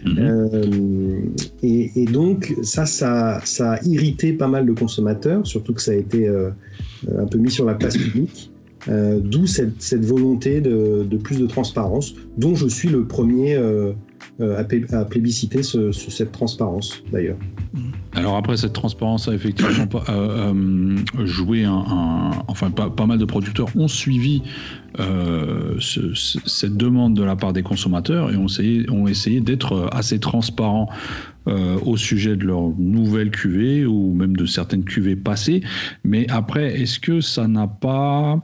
Mhm. 0.04 0.16
Euh, 0.18 1.20
et, 1.62 2.02
et 2.02 2.04
donc 2.06 2.54
ça, 2.62 2.86
ça, 2.86 3.40
ça 3.44 3.72
a 3.72 3.84
irrité 3.84 4.32
pas 4.32 4.48
mal 4.48 4.66
de 4.66 4.72
consommateurs, 4.72 5.46
surtout 5.46 5.74
que 5.74 5.82
ça 5.82 5.92
a 5.92 5.94
été 5.94 6.28
euh, 6.28 6.50
un 7.18 7.26
peu 7.26 7.38
mis 7.38 7.50
sur 7.50 7.64
la 7.64 7.74
place 7.74 7.96
publique. 7.96 8.50
Euh, 8.88 9.18
D'où 9.20 9.46
cette, 9.46 9.82
cette 9.82 10.04
volonté 10.04 10.60
de, 10.60 11.04
de 11.08 11.16
plus 11.16 11.38
de 11.38 11.46
transparence, 11.46 12.14
dont 12.38 12.54
je 12.54 12.68
suis 12.68 12.88
le 12.88 13.04
premier 13.04 13.58
à, 14.40 14.64
plé- 14.64 14.84
à 14.94 15.04
plébisciter 15.04 15.62
ce- 15.62 15.92
ce- 15.92 16.10
cette 16.10 16.32
transparence 16.32 17.02
d'ailleurs. 17.12 17.36
Alors 18.14 18.36
après, 18.36 18.56
cette 18.56 18.72
transparence 18.72 19.28
a 19.28 19.34
effectivement 19.34 19.70
euh, 20.08 20.52
euh, 21.18 21.26
joué 21.26 21.64
un, 21.64 22.30
Enfin, 22.48 22.70
pas, 22.70 22.88
pas 22.90 23.06
mal 23.06 23.18
de 23.18 23.24
producteurs 23.24 23.68
ont 23.76 23.88
suivi 23.88 24.42
euh, 24.98 25.74
ce- 25.78 26.14
ce- 26.14 26.38
cette 26.46 26.76
demande 26.76 27.14
de 27.14 27.22
la 27.22 27.36
part 27.36 27.52
des 27.52 27.62
consommateurs 27.62 28.32
et 28.32 28.36
ont 28.36 28.46
essayé, 28.46 28.88
ont 28.90 29.06
essayé 29.06 29.40
d'être 29.40 29.88
assez 29.92 30.18
transparents 30.18 30.88
euh, 31.46 31.78
au 31.84 31.96
sujet 31.96 32.36
de 32.36 32.44
leur 32.44 32.70
nouvelle 32.78 33.30
cuvée 33.30 33.86
ou 33.86 34.12
même 34.14 34.36
de 34.36 34.46
certaines 34.46 34.84
cuvées 34.84 35.16
passées. 35.16 35.62
Mais 36.04 36.28
après, 36.30 36.80
est-ce 36.80 36.98
que 37.00 37.20
ça 37.20 37.46
n'a 37.48 37.66
pas... 37.66 38.42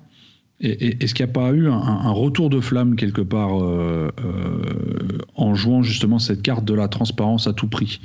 et- 0.69 1.05
Est-ce 1.05 1.14
qu'il 1.14 1.25
n'y 1.25 1.31
a 1.31 1.32
pas 1.34 1.50
eu 1.52 1.69
un, 1.69 1.72
un 1.75 2.11
retour 2.11 2.50
de 2.50 2.61
flamme 2.61 2.96
quelque 2.96 3.20
part 3.20 3.62
euh, 3.62 4.11
euh, 4.25 5.19
en 5.34 5.55
jouant 5.55 5.82
justement 5.82 6.19
cette 6.19 6.43
carte 6.43 6.64
de 6.64 6.75
la 6.75 6.88
transparence 6.88 7.46
à 7.46 7.52
tout 7.52 7.69
prix 7.69 8.00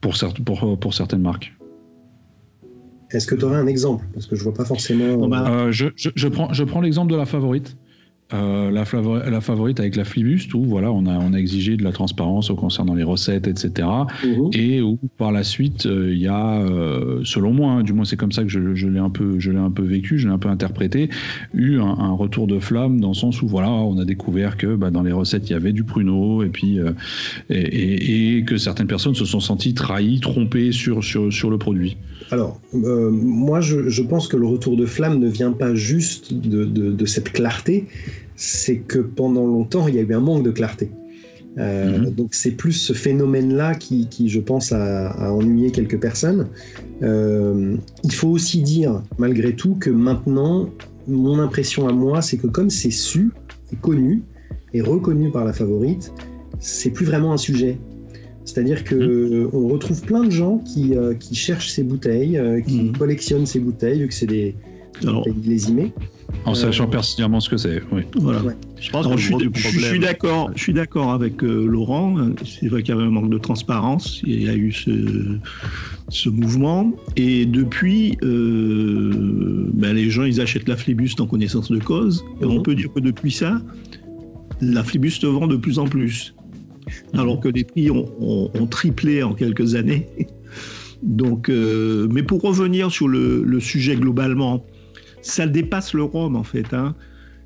pour, 0.00 0.14
pour, 0.44 0.78
pour 0.78 0.94
certaines 0.94 1.22
marques? 1.22 1.54
Est-ce 3.10 3.26
que 3.26 3.34
tu 3.34 3.44
aurais 3.44 3.56
un 3.58 3.66
exemple? 3.66 4.04
Parce 4.12 4.26
que 4.26 4.34
je 4.36 4.42
vois 4.42 4.54
pas 4.54 4.64
forcément. 4.64 5.28
Bah, 5.28 5.46
Euh, 5.48 5.72
je, 5.72 5.86
je- 5.96 6.10
je 6.16 6.28
prends, 6.28 6.52
je 6.52 6.64
prends 6.64 6.80
l'exemple 6.80 7.12
de 7.12 7.16
la 7.16 7.26
favorite. 7.26 7.76
Euh, 8.32 8.70
la, 8.70 8.84
favori- 8.84 9.28
la 9.30 9.40
favorite 9.42 9.78
avec 9.80 9.96
la 9.96 10.04
Flibuste, 10.04 10.54
où 10.54 10.64
voilà, 10.64 10.90
on, 10.90 11.04
a, 11.06 11.12
on 11.18 11.34
a 11.34 11.36
exigé 11.36 11.76
de 11.76 11.84
la 11.84 11.92
transparence 11.92 12.48
au 12.50 12.56
concernant 12.56 12.94
les 12.94 13.02
recettes, 13.04 13.46
etc. 13.46 13.86
Mhm. 14.24 14.50
Et 14.54 14.80
où 14.80 14.98
par 15.18 15.30
la 15.30 15.44
suite, 15.44 15.84
euh, 15.84 16.10
il 16.12 16.20
y 16.20 16.26
a, 16.26 16.58
euh, 16.62 17.20
selon 17.22 17.52
moi, 17.52 17.72
hein, 17.72 17.82
du 17.82 17.92
moins 17.92 18.06
c'est 18.06 18.16
comme 18.16 18.32
ça 18.32 18.42
que 18.42 18.48
je, 18.48 18.74
je 18.74 18.88
l'ai 18.88 18.98
un 18.98 19.10
peu, 19.10 19.38
je 19.38 19.50
l'ai 19.52 19.58
un 19.58 19.70
peu 19.70 19.82
vécu, 19.82 20.18
je 20.18 20.26
l'ai 20.26 20.32
un 20.32 20.38
peu 20.38 20.48
interprété, 20.48 21.10
eu 21.52 21.78
un, 21.78 21.84
un 21.84 22.12
retour 22.12 22.46
de 22.46 22.58
flamme 22.58 22.98
dans 22.98 23.08
le 23.08 23.14
sens 23.14 23.42
où 23.42 23.46
voilà, 23.46 23.70
on 23.70 23.98
a 23.98 24.06
découvert 24.06 24.56
que 24.56 24.74
bah, 24.74 24.90
dans 24.90 25.02
les 25.02 25.12
recettes 25.12 25.50
il 25.50 25.52
y 25.52 25.56
avait 25.56 25.72
du 25.74 25.84
pruneau 25.84 26.42
et 26.42 26.48
puis 26.48 26.80
euh, 26.80 26.92
et, 27.50 27.58
et- 27.60 28.38
et 28.38 28.44
que 28.44 28.56
certaines 28.56 28.86
personnes 28.88 29.14
se 29.14 29.26
sont 29.26 29.40
senties 29.40 29.74
trahies, 29.74 30.20
trompées 30.20 30.72
sur, 30.72 31.04
sur, 31.04 31.30
sur 31.30 31.50
le 31.50 31.58
produit. 31.58 31.98
Alors, 32.30 32.58
euh, 32.74 33.10
moi, 33.10 33.60
je, 33.60 33.90
je 33.90 34.02
pense 34.02 34.28
que 34.28 34.36
le 34.38 34.46
retour 34.46 34.78
de 34.78 34.86
flamme 34.86 35.18
ne 35.20 35.28
vient 35.28 35.52
pas 35.52 35.74
juste 35.74 36.32
de, 36.32 36.64
de- 36.64 36.90
de 36.90 37.06
cette 37.06 37.30
clarté, 37.30 37.84
c'est 38.36 38.76
que 38.78 38.98
pendant 38.98 39.46
longtemps, 39.46 39.86
il 39.88 39.94
y 39.94 39.98
a 39.98 40.02
eu 40.02 40.14
un 40.14 40.20
manque 40.20 40.42
de 40.44 40.50
clarté. 40.50 40.90
Euh, 41.56 41.98
Mhm. 41.98 42.10
Donc, 42.10 42.34
c'est 42.34 42.50
plus 42.50 42.72
ce 42.72 42.92
phénomène-là 42.92 43.76
qui, 43.76 44.08
qui, 44.08 44.28
je 44.28 44.40
pense, 44.40 44.72
a, 44.72 45.10
a 45.10 45.30
ennuyé 45.32 45.70
quelques 45.70 46.00
personnes. 46.00 46.48
Euh, 47.02 47.76
il 48.02 48.12
faut 48.12 48.28
aussi 48.28 48.60
dire, 48.62 49.02
malgré 49.18 49.54
tout, 49.54 49.76
que 49.76 49.90
maintenant, 49.90 50.68
mon 51.06 51.38
impression 51.38 51.86
à 51.86 51.92
moi, 51.92 52.22
c'est 52.22 52.38
que 52.38 52.48
comme 52.48 52.70
c'est 52.70 52.90
su, 52.90 53.30
et 53.72 53.76
connu, 53.76 54.22
et 54.72 54.80
reconnu 54.80 55.30
par 55.30 55.44
la 55.44 55.52
favorite, 55.52 56.12
c'est 56.58 56.90
plus 56.90 57.06
vraiment 57.06 57.32
un 57.32 57.36
sujet. 57.36 57.78
C'est-à-dire 58.44 58.82
que 58.84 58.94
euh, 58.96 59.48
on 59.52 59.68
retrouve 59.68 60.02
plein 60.02 60.24
de 60.24 60.30
gens 60.30 60.58
qui, 60.58 60.96
euh, 60.96 61.14
qui 61.14 61.34
cherchent 61.36 61.70
ces 61.70 61.84
bouteilles, 61.84 62.40
qui 62.66 62.82
Mhm. 62.82 62.96
collectionnent 62.96 63.46
ces 63.46 63.60
bouteilles, 63.60 64.00
vu 64.00 64.08
que 64.08 64.14
c'est 64.14 64.26
des 64.26 64.54
alors, 65.02 65.18
bouteilles 65.22 65.40
millésimées. 65.40 65.92
En 66.44 66.52
Euh, 66.52 66.54
sachant 66.54 66.86
pertinemment 66.86 67.40
ce 67.40 67.48
que 67.48 67.56
c'est. 67.56 67.82
Oui. 67.90 68.02
voilà. 68.16 68.42
Ouais. 68.42 68.54
Je 68.78 68.90
pense 68.90 69.06
Alors, 69.06 69.16
que 69.16 69.22
je 69.22 69.32
le 69.32 69.38
suis, 69.54 69.70
je 69.80 69.84
suis 69.86 69.98
d'accord. 69.98 70.50
Je 70.54 70.60
suis 70.62 70.72
d'accord 70.74 71.12
avec 71.12 71.42
euh, 71.42 71.64
Laurent. 71.66 72.16
C'est 72.44 72.68
vrai 72.68 72.82
qu'il 72.82 72.94
y 72.94 72.98
avait 72.98 73.06
un 73.06 73.10
manque 73.10 73.30
de 73.30 73.38
transparence. 73.38 74.20
Il 74.26 74.42
y 74.42 74.48
a 74.48 74.54
eu 74.54 74.70
ce, 74.72 74.90
ce 76.10 76.28
mouvement. 76.28 76.92
Et 77.16 77.46
depuis, 77.46 78.18
euh, 78.22 79.70
ben, 79.72 79.94
les 79.94 80.10
gens 80.10 80.24
ils 80.24 80.40
achètent 80.40 80.68
la 80.68 80.76
Flibuste 80.76 81.20
en 81.20 81.26
connaissance 81.26 81.70
de 81.70 81.78
cause. 81.78 82.24
Et 82.42 82.44
on 82.44 82.56
Mhm. 82.56 82.62
peut 82.62 82.74
dire 82.74 82.92
que 82.92 83.00
depuis 83.00 83.30
ça, 83.32 83.60
la 84.60 84.84
Flibuste 84.84 85.24
vend 85.24 85.46
de 85.46 85.56
plus 85.56 85.78
en 85.78 85.86
plus. 85.86 86.34
alors 87.14 87.40
que 87.40 87.48
les 87.48 87.64
prix 87.64 87.90
ont, 87.90 88.66
triplé 88.70 89.22
en 89.22 89.32
quelques 89.32 89.74
années. 89.74 90.06
Donc, 91.02 91.48
euh, 91.48 92.06
mais 92.12 92.22
pour 92.22 92.42
revenir 92.42 92.90
sur 92.90 93.08
le, 93.08 93.58
sujet 93.60 93.96
globalement, 93.96 94.64
ça 95.24 95.46
dépasse 95.46 95.94
le 95.94 96.02
rhum 96.04 96.36
en 96.36 96.44
fait. 96.44 96.72
Hein. 96.72 96.94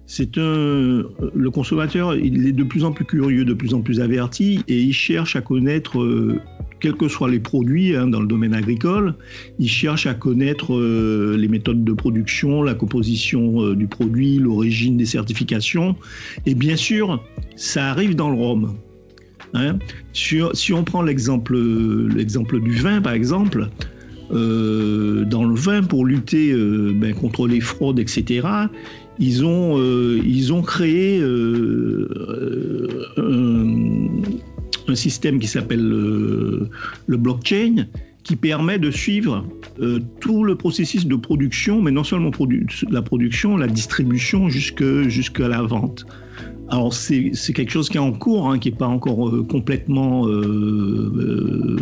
C'est 0.07 0.39
un, 0.39 1.05
le 1.35 1.51
consommateur, 1.51 2.17
il 2.17 2.47
est 2.47 2.53
de 2.53 2.65
plus 2.65 2.85
en 2.85 2.93
plus 2.93 3.05
curieux, 3.05 3.45
de 3.45 3.53
plus 3.53 3.75
en 3.75 3.83
plus 3.83 4.01
averti, 4.01 4.61
et 4.67 4.81
il 4.81 4.95
cherche 4.95 5.37
à 5.37 5.43
connaître, 5.43 6.01
euh, 6.01 6.41
quels 6.81 6.95
que 6.95 7.09
soient 7.09 7.29
les 7.29 7.41
produits 7.41 7.95
hein, 7.95 8.07
dans 8.07 8.21
le 8.21 8.27
domaine 8.27 8.55
agricole, 8.55 9.15
il 9.59 9.69
cherche 9.69 10.07
à 10.07 10.15
connaître 10.15 10.75
euh, 10.75 11.37
les 11.39 11.47
méthodes 11.47 11.85
de 11.85 11.93
production, 11.93 12.63
la 12.63 12.75
composition 12.75 13.75
du 13.75 13.87
produit, 13.87 14.39
l'origine 14.39 14.97
des 14.97 15.05
certifications, 15.05 15.95
et 16.47 16.55
bien 16.55 16.77
sûr, 16.77 17.23
ça 17.57 17.91
arrive 17.91 18.17
dans 18.17 18.31
le 18.31 18.37
rhum. 18.37 18.77
Hein. 19.55 19.79
Si, 20.15 20.73
on 20.73 20.85
prend 20.85 21.03
l'exemple, 21.03 21.55
du 21.55 22.75
vin, 22.77 23.03
par 23.03 23.13
exemple, 23.13 23.69
euh, 24.31 25.25
dans 25.25 25.45
le 25.45 25.55
vin, 25.55 25.83
pour 25.83 26.05
lutter 26.05 26.53
euh, 26.53 26.93
ben, 26.95 27.15
contre 27.15 27.47
les 27.47 27.61
fraudes, 27.61 27.99
etc., 27.99 28.47
ils 29.19 29.45
ont, 29.45 29.79
euh, 29.79 30.21
ils 30.25 30.53
ont 30.53 30.63
créé 30.63 31.21
un, 34.87 34.95
système 34.95 35.39
qui 35.39 35.47
s'appelle 35.47 35.87
le 35.87 37.17
blockchain, 37.17 37.87
qui 38.23 38.37
permet 38.37 38.79
de 38.79 38.91
suivre 38.91 39.45
tout 40.21 40.45
le 40.45 40.55
processus 40.55 41.07
de 41.07 41.17
production, 41.17 41.83
mais 41.83 41.91
non 41.91 42.05
seulement 42.05 42.31
la 42.91 43.03
production, 43.03 43.57
la 43.57 43.67
distribution 43.67 44.49
jusqu'à 44.49 45.49
la 45.49 45.63
vente. 45.63 46.07
Alors 46.71 46.93
c'est 46.93 47.33
quelque 47.55 47.71
chose 47.71 47.89
qui 47.89 47.97
est 47.97 48.01
en 48.01 48.13
cours, 48.13 48.51
hein, 48.51 48.59
qui 48.59 48.71
n'est 48.71 48.77
pas 48.77 48.87
encore 48.87 49.29
euh, 49.29 49.43
complètement, 49.43 50.27
euh, 50.27 51.13
euh, 51.17 51.77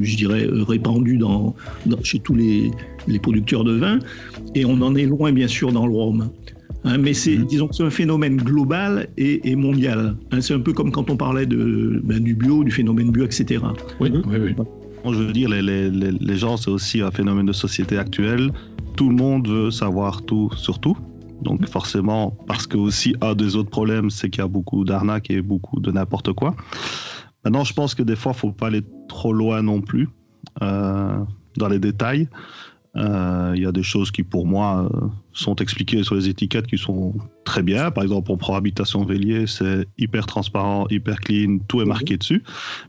je 0.00 0.16
dirais, 0.16 0.48
répandu 0.50 1.18
dans, 1.18 1.54
chez 2.02 2.18
tous 2.18 2.34
les, 2.34 2.72
producteurs 3.22 3.62
de 3.62 3.74
vin, 3.74 4.00
et 4.56 4.64
on 4.64 4.80
en 4.82 4.96
est 4.96 5.06
loin 5.06 5.32
bien 5.32 5.46
sûr 5.46 5.70
dans 5.72 5.86
le 5.86 5.92
rhum. 5.92 6.30
Hein, 6.84 6.98
mais 6.98 7.14
c'est, 7.14 7.36
mm-hmm. 7.36 7.46
disons 7.46 7.68
que 7.68 7.76
c'est 7.76 7.84
un 7.84 7.90
phénomène 7.90 8.38
global 8.38 9.08
et, 9.16 9.54
mondial. 9.54 10.16
Hein, 10.32 10.40
c'est 10.40 10.54
un 10.54 10.60
peu 10.60 10.72
comme 10.72 10.90
quand 10.90 11.08
on 11.08 11.16
parlait 11.16 11.46
de, 11.46 12.00
ben, 12.02 12.18
du 12.18 12.34
bio, 12.34 12.64
du 12.64 12.72
phénomène 12.72 13.12
bio, 13.12 13.24
etc. 13.24 13.60
Oui, 14.00 14.10
oui, 14.12 14.36
oui. 14.36 14.54
je 15.04 15.22
veux 15.22 15.32
dire, 15.32 15.48
les, 15.48 15.62
les, 15.62 15.90
les 15.90 16.36
gens, 16.36 16.56
c'est 16.56 16.70
aussi 16.70 17.02
un 17.02 17.12
phénomène 17.12 17.46
de 17.46 17.52
société 17.52 17.98
actuelle. 17.98 18.50
Tout 18.96 19.10
le 19.10 19.14
monde 19.16 19.46
veut 19.46 19.70
savoir 19.70 20.22
tout 20.22 20.50
sur 20.56 20.80
tout. 20.80 20.96
Donc 21.42 21.68
forcément, 21.68 22.36
parce 22.46 22.66
que 22.66 22.76
aussi 22.76 23.14
un 23.20 23.34
des 23.34 23.56
autres 23.56 23.70
problèmes, 23.70 24.10
c'est 24.10 24.30
qu'il 24.30 24.40
y 24.40 24.44
a 24.44 24.48
beaucoup 24.48 24.84
d'arnaques 24.84 25.30
et 25.30 25.42
beaucoup 25.42 25.80
de 25.80 25.90
n'importe 25.90 26.32
quoi. 26.32 26.54
Maintenant, 27.44 27.64
je 27.64 27.74
pense 27.74 27.94
que 27.94 28.02
des 28.02 28.16
fois, 28.16 28.32
il 28.34 28.38
faut 28.38 28.52
pas 28.52 28.68
aller 28.68 28.82
trop 29.08 29.32
loin 29.32 29.62
non 29.62 29.80
plus 29.80 30.08
euh, 30.62 31.18
dans 31.56 31.68
les 31.68 31.78
détails. 31.78 32.28
Euh, 32.96 33.52
il 33.54 33.62
y 33.62 33.66
a 33.66 33.72
des 33.72 33.82
choses 33.82 34.10
qui, 34.10 34.22
pour 34.22 34.46
moi, 34.46 34.88
euh, 34.92 35.06
sont 35.32 35.54
expliquées 35.56 36.02
sur 36.02 36.14
les 36.14 36.28
étiquettes 36.28 36.66
qui 36.66 36.78
sont 36.78 37.14
très 37.44 37.62
bien. 37.62 37.90
Par 37.90 38.02
exemple, 38.02 38.30
on 38.32 38.38
prend 38.38 38.54
habitation 38.54 39.04
Vélier, 39.04 39.46
c'est 39.46 39.86
hyper 39.98 40.26
transparent, 40.26 40.86
hyper 40.90 41.20
clean, 41.20 41.58
tout 41.68 41.82
est 41.82 41.84
marqué 41.84 42.14
mhm. 42.14 42.18
dessus. 42.18 42.42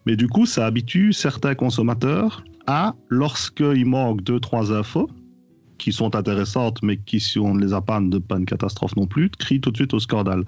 Mais 0.05 0.15
du 0.15 0.27
coup, 0.27 0.45
ça 0.45 0.65
habitue 0.65 1.11
certains 1.11 1.55
consommateurs 1.55 2.43
à, 2.67 2.95
lorsqu'il 3.09 3.85
manque 3.85 4.23
deux, 4.23 4.39
trois 4.39 4.71
infos, 4.71 5.09
qui 5.77 5.91
sont 5.91 6.15
intéressantes, 6.15 6.79
mais 6.83 6.97
qui, 6.97 7.19
si 7.19 7.39
on 7.39 7.53
ne 7.53 7.61
les 7.63 7.73
a 7.73 7.81
pas, 7.81 7.99
ne 7.99 8.17
pas 8.17 8.37
une 8.37 8.45
catastrophe 8.45 8.95
non 8.95 9.07
plus, 9.07 9.29
crient 9.29 9.61
tout 9.61 9.71
de 9.71 9.77
suite 9.77 9.93
au 9.93 9.99
scandale. 9.99 10.43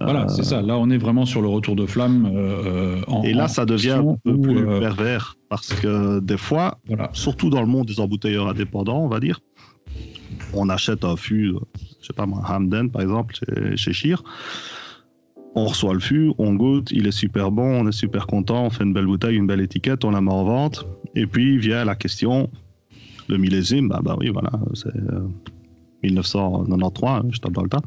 Voilà, 0.00 0.28
c'est 0.28 0.44
ça. 0.44 0.62
Là, 0.62 0.76
on 0.78 0.90
est 0.90 0.98
vraiment 0.98 1.26
sur 1.26 1.42
le 1.42 1.48
retour 1.48 1.76
de 1.76 1.86
flamme. 1.86 2.30
Euh, 2.34 3.02
en, 3.06 3.22
Et 3.22 3.32
là, 3.32 3.48
ça 3.48 3.64
devient 3.64 4.02
un 4.06 4.16
peu 4.22 4.38
plus 4.40 4.68
euh, 4.68 4.80
pervers, 4.80 5.36
parce 5.48 5.72
que 5.72 6.20
des 6.20 6.36
fois, 6.36 6.78
surtout 7.12 7.50
dans 7.50 7.60
le 7.60 7.66
monde 7.66 7.86
des 7.86 8.00
embouteilleurs 8.00 8.48
indépendants, 8.48 9.00
on 9.00 9.08
va 9.08 9.20
dire, 9.20 9.40
on 10.52 10.68
achète 10.68 11.04
un 11.04 11.16
fût, 11.16 11.54
je 12.00 12.06
sais 12.06 12.12
pas 12.12 12.26
moi, 12.26 12.42
Hamden 12.48 12.90
par 12.90 13.02
exemple, 13.02 13.34
chez, 13.76 13.92
chez. 13.92 14.14
On 15.56 15.66
reçoit 15.66 15.94
le 15.94 16.00
fût, 16.00 16.32
on 16.38 16.54
goûte, 16.54 16.90
il 16.90 17.06
est 17.06 17.12
super 17.12 17.52
bon, 17.52 17.82
on 17.82 17.88
est 17.88 17.92
super 17.92 18.26
content, 18.26 18.64
on 18.64 18.70
fait 18.70 18.82
une 18.82 18.92
belle 18.92 19.06
bouteille, 19.06 19.36
une 19.36 19.46
belle 19.46 19.60
étiquette, 19.60 20.04
on 20.04 20.10
la 20.10 20.20
met 20.20 20.32
en 20.32 20.44
vente. 20.44 20.84
Et 21.14 21.26
puis 21.28 21.58
vient 21.58 21.84
la 21.84 21.94
question 21.94 22.50
le 23.28 23.36
millésime, 23.38 23.88
bah, 23.88 24.00
bah 24.02 24.16
oui, 24.18 24.30
voilà, 24.30 24.50
c'est 24.74 24.92
1993, 26.02 27.10
euh, 27.24 27.30
je 27.30 27.40
tape 27.40 27.52
dans 27.52 27.62
le 27.62 27.68
tas. 27.68 27.80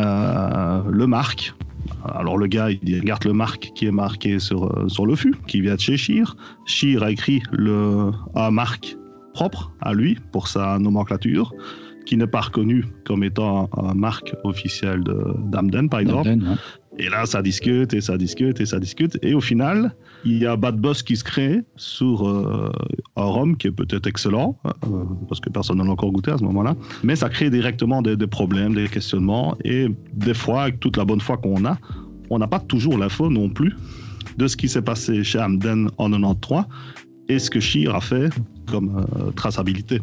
Euh, 0.00 0.82
le 0.90 1.06
marque. 1.06 1.54
Alors 2.04 2.36
le 2.36 2.46
gars, 2.46 2.68
il 2.70 3.00
regarde 3.00 3.24
le 3.24 3.32
marque 3.32 3.70
qui 3.74 3.86
est 3.86 3.92
marqué 3.92 4.38
sur, 4.38 4.64
euh, 4.64 4.88
sur 4.88 5.06
le 5.06 5.14
fût, 5.14 5.34
qui 5.46 5.60
vient 5.60 5.76
de 5.76 5.80
chez 5.80 5.96
Shir. 5.96 6.36
Shir 6.66 7.02
a 7.02 7.10
écrit 7.10 7.42
le, 7.52 8.10
un 8.34 8.50
marque 8.50 8.96
propre 9.34 9.72
à 9.80 9.92
lui 9.92 10.18
pour 10.32 10.48
sa 10.48 10.78
nomenclature, 10.78 11.52
qui 12.04 12.16
n'est 12.16 12.26
pas 12.26 12.40
reconnu 12.40 12.84
comme 13.04 13.22
étant 13.22 13.68
un, 13.76 13.94
marque 13.94 14.34
officielle 14.44 15.02
d'Amden, 15.02 15.88
par 15.88 16.00
exemple. 16.00 16.36
Et 16.98 17.08
là, 17.08 17.26
ça 17.26 17.42
discute 17.42 17.92
et 17.92 18.00
ça 18.00 18.16
discute 18.16 18.60
et 18.60 18.66
ça 18.66 18.78
discute. 18.78 19.18
Et 19.22 19.34
au 19.34 19.40
final, 19.40 19.94
il 20.24 20.38
y 20.38 20.46
a 20.46 20.56
Bad 20.56 20.76
Boss 20.76 21.02
qui 21.02 21.16
se 21.16 21.24
crée 21.24 21.62
sur 21.76 22.26
euh, 22.26 22.72
un 23.16 23.24
rhum 23.24 23.56
qui 23.56 23.66
est 23.66 23.72
peut-être 23.72 24.06
excellent, 24.06 24.58
euh, 24.66 24.70
parce 25.28 25.40
que 25.40 25.50
personne 25.50 25.78
n'a 25.78 25.84
encore 25.84 26.10
goûté 26.10 26.30
à 26.30 26.38
ce 26.38 26.44
moment-là. 26.44 26.74
Mais 27.02 27.16
ça 27.16 27.28
crée 27.28 27.50
directement 27.50 28.00
des, 28.00 28.16
problèmes, 28.26 28.74
des 28.74 28.88
questionnements. 28.88 29.56
Et 29.64 29.88
des 30.14 30.34
fois, 30.34 30.62
avec 30.62 30.80
toute 30.80 30.96
la 30.96 31.04
bonne 31.04 31.20
foi 31.20 31.36
qu'on 31.36 31.64
a, 31.66 31.76
on 32.30 32.38
n'a 32.38 32.46
pas 32.48 32.60
toujours 32.60 32.98
l'info 32.98 33.28
non 33.30 33.50
plus 33.50 33.76
de 34.38 34.48
ce 34.48 34.56
qui 34.56 34.68
s'est 34.68 34.82
passé 34.82 35.22
chez 35.22 35.38
Hamden 35.38 35.90
en 35.98 36.10
93 36.10 36.64
et 37.28 37.38
ce 37.38 37.50
que 37.50 37.60
Shir 37.60 37.94
a 37.94 38.00
fait 38.00 38.32
comme 38.70 38.96
euh, 38.98 39.30
traçabilité. 39.32 40.00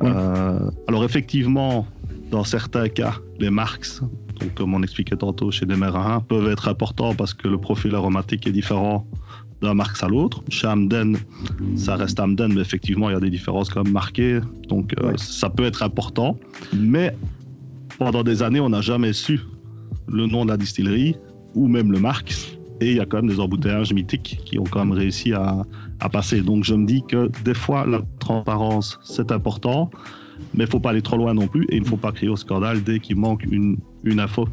alors 0.00 1.04
effectivement, 1.04 1.86
dans 2.30 2.44
certains 2.44 2.88
cas, 2.88 3.14
les 3.38 3.50
marques 3.50 3.86
comme 4.54 4.74
on 4.74 4.82
expliquait 4.82 5.16
tantôt 5.16 5.50
chez 5.50 5.66
des 5.66 5.76
marins, 5.76 6.20
peuvent 6.20 6.48
être 6.48 6.68
importants 6.68 7.14
parce 7.14 7.34
que 7.34 7.48
le 7.48 7.58
profil 7.58 7.94
aromatique 7.94 8.46
est 8.46 8.52
différent 8.52 9.06
d'un 9.62 9.74
marque 9.74 10.02
à 10.02 10.08
l'autre. 10.08 10.42
Chez 10.48 10.66
Amden, 10.66 11.18
ça 11.76 11.96
reste 11.96 12.18
Amden, 12.18 12.54
mais 12.54 12.62
effectivement, 12.62 13.10
il 13.10 13.12
y 13.12 13.16
a 13.16 13.20
des 13.20 13.30
différences 13.30 13.68
quand 13.68 13.84
même 13.84 13.92
marquées. 13.92 14.40
Donc, 14.68 14.94
euh, 15.00 15.12
ça 15.16 15.50
peut 15.50 15.64
être 15.64 15.82
important. 15.82 16.38
Mais 16.72 17.14
pendant 17.98 18.22
des 18.22 18.42
années, 18.42 18.60
on 18.60 18.70
n'a 18.70 18.80
jamais 18.80 19.12
su 19.12 19.40
le 20.08 20.26
nom 20.26 20.44
de 20.44 20.50
la 20.50 20.56
distillerie 20.56 21.16
ou 21.54 21.68
même 21.68 21.92
le 21.92 22.00
marque. 22.00 22.34
Et 22.80 22.92
il 22.92 22.96
y 22.96 23.00
a 23.00 23.04
quand 23.04 23.18
même 23.18 23.28
des 23.28 23.38
embouteillages 23.38 23.92
mythiques 23.92 24.40
qui 24.46 24.58
ont 24.58 24.64
quand 24.64 24.86
même 24.86 24.96
réussi 24.96 25.34
à, 25.34 25.66
à 26.00 26.08
passer. 26.08 26.40
Donc, 26.40 26.64
je 26.64 26.74
me 26.74 26.86
dis 26.86 27.02
que 27.06 27.30
des 27.44 27.52
fois, 27.52 27.86
la 27.86 28.00
transparence, 28.18 28.98
c'est 29.02 29.30
important 29.30 29.90
mais 30.54 30.64
il 30.64 30.66
ne 30.66 30.70
faut 30.70 30.80
pas 30.80 30.90
aller 30.90 31.02
trop 31.02 31.16
loin 31.16 31.34
non 31.34 31.46
plus 31.46 31.64
et 31.70 31.76
il 31.76 31.82
ne 31.82 31.86
faut 31.86 31.96
pas 31.96 32.12
crier 32.12 32.30
au 32.30 32.36
scandale 32.36 32.82
dès 32.82 33.00
qu'il 33.00 33.16
manque 33.16 33.44
une, 33.50 33.76
une 34.04 34.20
info. 34.20 34.48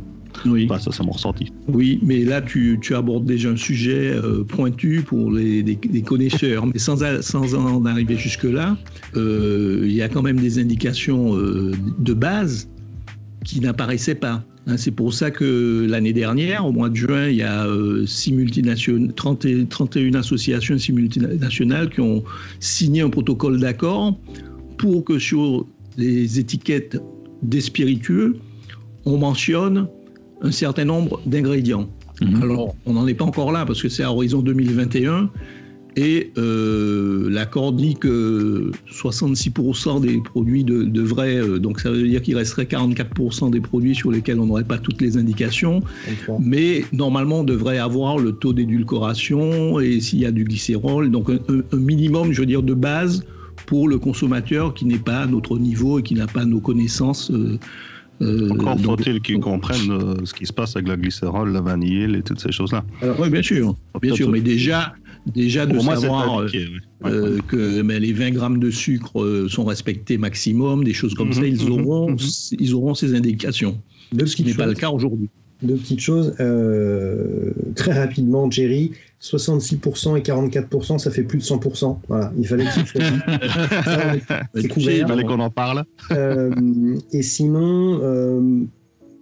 Oui. 0.45 0.67
ça, 0.79 0.91
c'est 0.91 1.03
mon 1.03 1.11
ressenti. 1.11 1.51
Oui, 1.67 1.99
mais 2.03 2.23
là, 2.23 2.41
tu, 2.41 2.77
tu 2.81 2.95
abordes 2.95 3.25
déjà 3.25 3.49
un 3.49 3.55
sujet 3.55 4.11
euh, 4.13 4.43
pointu 4.43 5.01
pour 5.05 5.31
les, 5.31 5.79
connaisseurs. 6.05 6.65
mais 6.67 6.79
sans, 6.79 6.97
sans 7.21 7.55
en 7.55 7.85
arriver 7.85 8.17
jusque-là, 8.17 8.77
euh, 9.15 9.83
il 9.85 9.93
y 9.93 10.01
a 10.01 10.09
quand 10.09 10.21
même 10.21 10.39
des 10.39 10.59
indications 10.59 11.35
euh, 11.35 11.71
de 11.99 12.13
base 12.13 12.69
qui 13.43 13.59
n'apparaissaient 13.59 14.15
pas. 14.15 14.43
Hein, 14.67 14.77
c'est 14.77 14.91
pour 14.91 15.13
ça 15.13 15.31
que 15.31 15.87
l'année 15.89 16.13
dernière, 16.13 16.65
au 16.65 16.71
mois 16.71 16.89
de 16.89 16.95
juin, 16.95 17.27
il 17.27 17.37
y 17.37 17.43
a 17.43 17.65
30 19.15 19.47
31 19.69 20.13
associations 20.15 20.75
multinationales 20.93 21.89
qui 21.89 22.01
ont 22.01 22.23
signé 22.59 23.01
un 23.01 23.09
protocole 23.09 23.59
d'accord 23.59 24.19
pour 24.77 25.03
que 25.03 25.17
sur 25.17 25.65
les 25.97 26.39
étiquettes 26.39 26.97
des 27.41 27.61
spiritueux, 27.61 28.37
on 29.05 29.17
mentionne 29.17 29.87
un 30.41 30.51
certain 30.51 30.85
nombre 30.85 31.21
d'ingrédients. 31.25 31.89
Mhm. 32.21 32.41
Alors, 32.41 32.75
on 32.85 32.93
n'en 32.93 33.07
est 33.07 33.13
pas 33.13 33.25
encore 33.25 33.51
là 33.51 33.65
parce 33.65 33.81
que 33.81 33.89
c'est 33.89 34.03
à 34.03 34.11
horizon 34.11 34.41
2021 34.41 35.29
et 35.95 36.31
euh, 36.37 37.27
l'accord 37.27 37.73
dit 37.73 37.95
que 37.95 38.71
66% 38.87 39.99
des 39.99 40.21
produits 40.21 40.63
devraient, 40.63 41.37
euh, 41.37 41.57
donc 41.57 41.79
ça 41.79 41.89
veut 41.89 42.07
dire 42.07 42.21
qu'il 42.21 42.37
resterait 42.37 42.65
44% 42.65 43.49
des 43.49 43.61
produits 43.61 43.95
sur 43.95 44.11
lesquels 44.11 44.39
on 44.39 44.45
n'aurait 44.45 44.63
pas 44.63 44.77
toutes 44.77 45.01
les 45.01 45.17
indications, 45.17 45.81
mais 46.39 46.85
normalement 46.93 47.39
on 47.39 47.43
devrait 47.43 47.79
avoir 47.79 48.19
le 48.19 48.31
taux 48.33 48.53
d'édulcoration 48.53 49.79
et 49.79 49.99
s'il 49.99 50.19
y 50.19 50.25
a 50.27 50.31
du 50.31 50.43
glycérol, 50.43 51.09
donc 51.09 51.31
un, 51.31 51.39
un 51.71 51.77
minimum, 51.77 52.31
je 52.31 52.41
veux 52.41 52.45
dire, 52.45 52.61
de 52.61 52.75
base 52.75 53.25
pour 53.65 53.87
le 53.87 53.97
consommateur 53.97 54.73
qui 54.73 54.85
n'est 54.85 54.99
pas 54.99 55.21
à 55.21 55.25
notre 55.25 55.57
niveau 55.57 55.99
et 55.99 56.03
qui 56.03 56.15
n'a 56.15 56.27
pas 56.27 56.45
nos 56.45 56.59
connaissances. 56.59 57.31
Euh, 57.31 57.57
euh, 58.21 58.49
Encore 58.49 58.79
faut-il 58.79 59.21
qu'ils 59.21 59.39
comprennent 59.39 59.91
euh, 59.91 60.15
ce 60.25 60.33
qui 60.33 60.45
se 60.45 60.53
passe 60.53 60.75
avec 60.75 60.87
la 60.87 60.97
glycérol, 60.97 61.51
la 61.51 61.61
vanille 61.61 62.15
et 62.15 62.21
toutes 62.23 62.39
ces 62.39 62.51
choses-là. 62.51 62.83
oui, 63.19 63.29
bien 63.29 63.43
sûr, 63.43 63.75
bien 64.01 64.15
sûr, 64.15 64.29
mais 64.29 64.41
déjà, 64.41 64.95
déjà 65.27 65.65
de 65.65 65.77
savoir 65.79 66.45
que 67.01 67.81
mais 67.81 67.99
les 67.99 68.13
20 68.13 68.31
grammes 68.31 68.59
de 68.59 68.71
sucre 68.71 69.47
sont 69.49 69.65
respectés 69.65 70.17
maximum, 70.17 70.83
des 70.83 70.93
choses 70.93 71.13
comme 71.13 71.31
ça, 71.31 71.45
ils 71.45 71.61
mhm, 71.61 71.69
mhm, 71.69 71.81
auront, 71.81 72.11
mhm. 72.11 72.17
ils 72.59 72.73
auront 72.73 72.95
ces 72.95 73.13
indications, 73.13 73.79
ce 74.17 74.35
qui 74.35 74.43
n'est 74.43 74.55
pas 74.55 74.67
le 74.67 74.73
cas 74.73 74.89
aujourd'hui. 74.89 75.29
Deux 75.61 75.75
petites 75.75 75.99
choses. 75.99 76.35
Euh, 76.39 77.51
très 77.75 77.93
rapidement, 77.93 78.49
Jerry, 78.49 78.91
66% 79.21 80.17
et 80.17 80.21
44%, 80.21 80.99
ça 80.99 81.11
fait 81.11 81.23
plus 81.23 81.39
de 81.39 81.43
100%. 81.43 81.99
Voilà, 82.07 82.31
il 82.37 82.47
fallait 82.47 82.65
qu'il 82.65 82.85
C'est 84.55 84.67
couvert. 84.67 84.97
Il 84.97 85.07
fallait 85.07 85.23
qu'on 85.23 85.39
en 85.39 85.49
parle. 85.49 85.85
Euh, 86.11 86.51
et 87.11 87.23
sinon, 87.23 87.99
euh, 88.01 88.65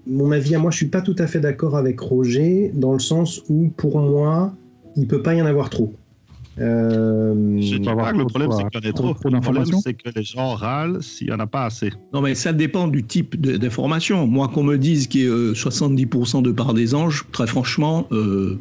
mon 0.08 0.32
avis 0.32 0.56
à 0.56 0.60
moi, 0.60 0.72
je 0.72 0.78
suis 0.78 0.88
pas 0.88 1.02
tout 1.02 1.16
à 1.20 1.28
fait 1.28 1.40
d'accord 1.40 1.78
avec 1.78 2.00
Roger, 2.00 2.72
dans 2.74 2.94
le 2.94 3.00
sens 3.00 3.42
où, 3.50 3.72
pour 3.76 4.00
moi, 4.00 4.54
il 4.96 5.08
peut 5.08 5.22
pas 5.22 5.34
y 5.34 5.42
en 5.42 5.46
avoir 5.46 5.70
trop. 5.70 5.94
Euh, 6.60 7.60
je 7.60 7.78
pas 7.84 8.14
que 8.14 8.18
le 8.18 8.26
problème, 8.26 8.52
c'est 8.52 8.70
qu'il 8.70 8.84
y 8.84 8.88
en 8.88 8.90
a 8.90 8.94
trop. 8.94 9.14
trop 9.14 9.30
le 9.30 9.42
problème, 9.42 9.66
c'est 9.84 9.94
que 9.94 10.10
les 10.16 10.24
gens 10.24 10.54
râlent 10.54 11.04
s'il 11.04 11.28
n'y 11.28 11.34
en 11.34 11.40
a 11.40 11.48
pas 11.48 11.66
assez. 11.66 11.92
Non, 12.14 12.22
mais 12.22 12.36
ça 12.36 12.54
dépend 12.54 12.88
du 12.88 13.04
type 13.04 13.40
d'information. 13.40 14.26
Moi, 14.26 14.48
qu'on 14.48 14.64
me 14.64 14.78
dise 14.78 15.08
qu'il 15.08 15.22
y 15.22 15.28
a 15.28 15.54
70% 15.54 16.42
de 16.42 16.52
part 16.52 16.74
des 16.74 16.96
anges, 16.96 17.26
très 17.34 17.48
franchement, 17.48 18.08
euh, 18.14 18.58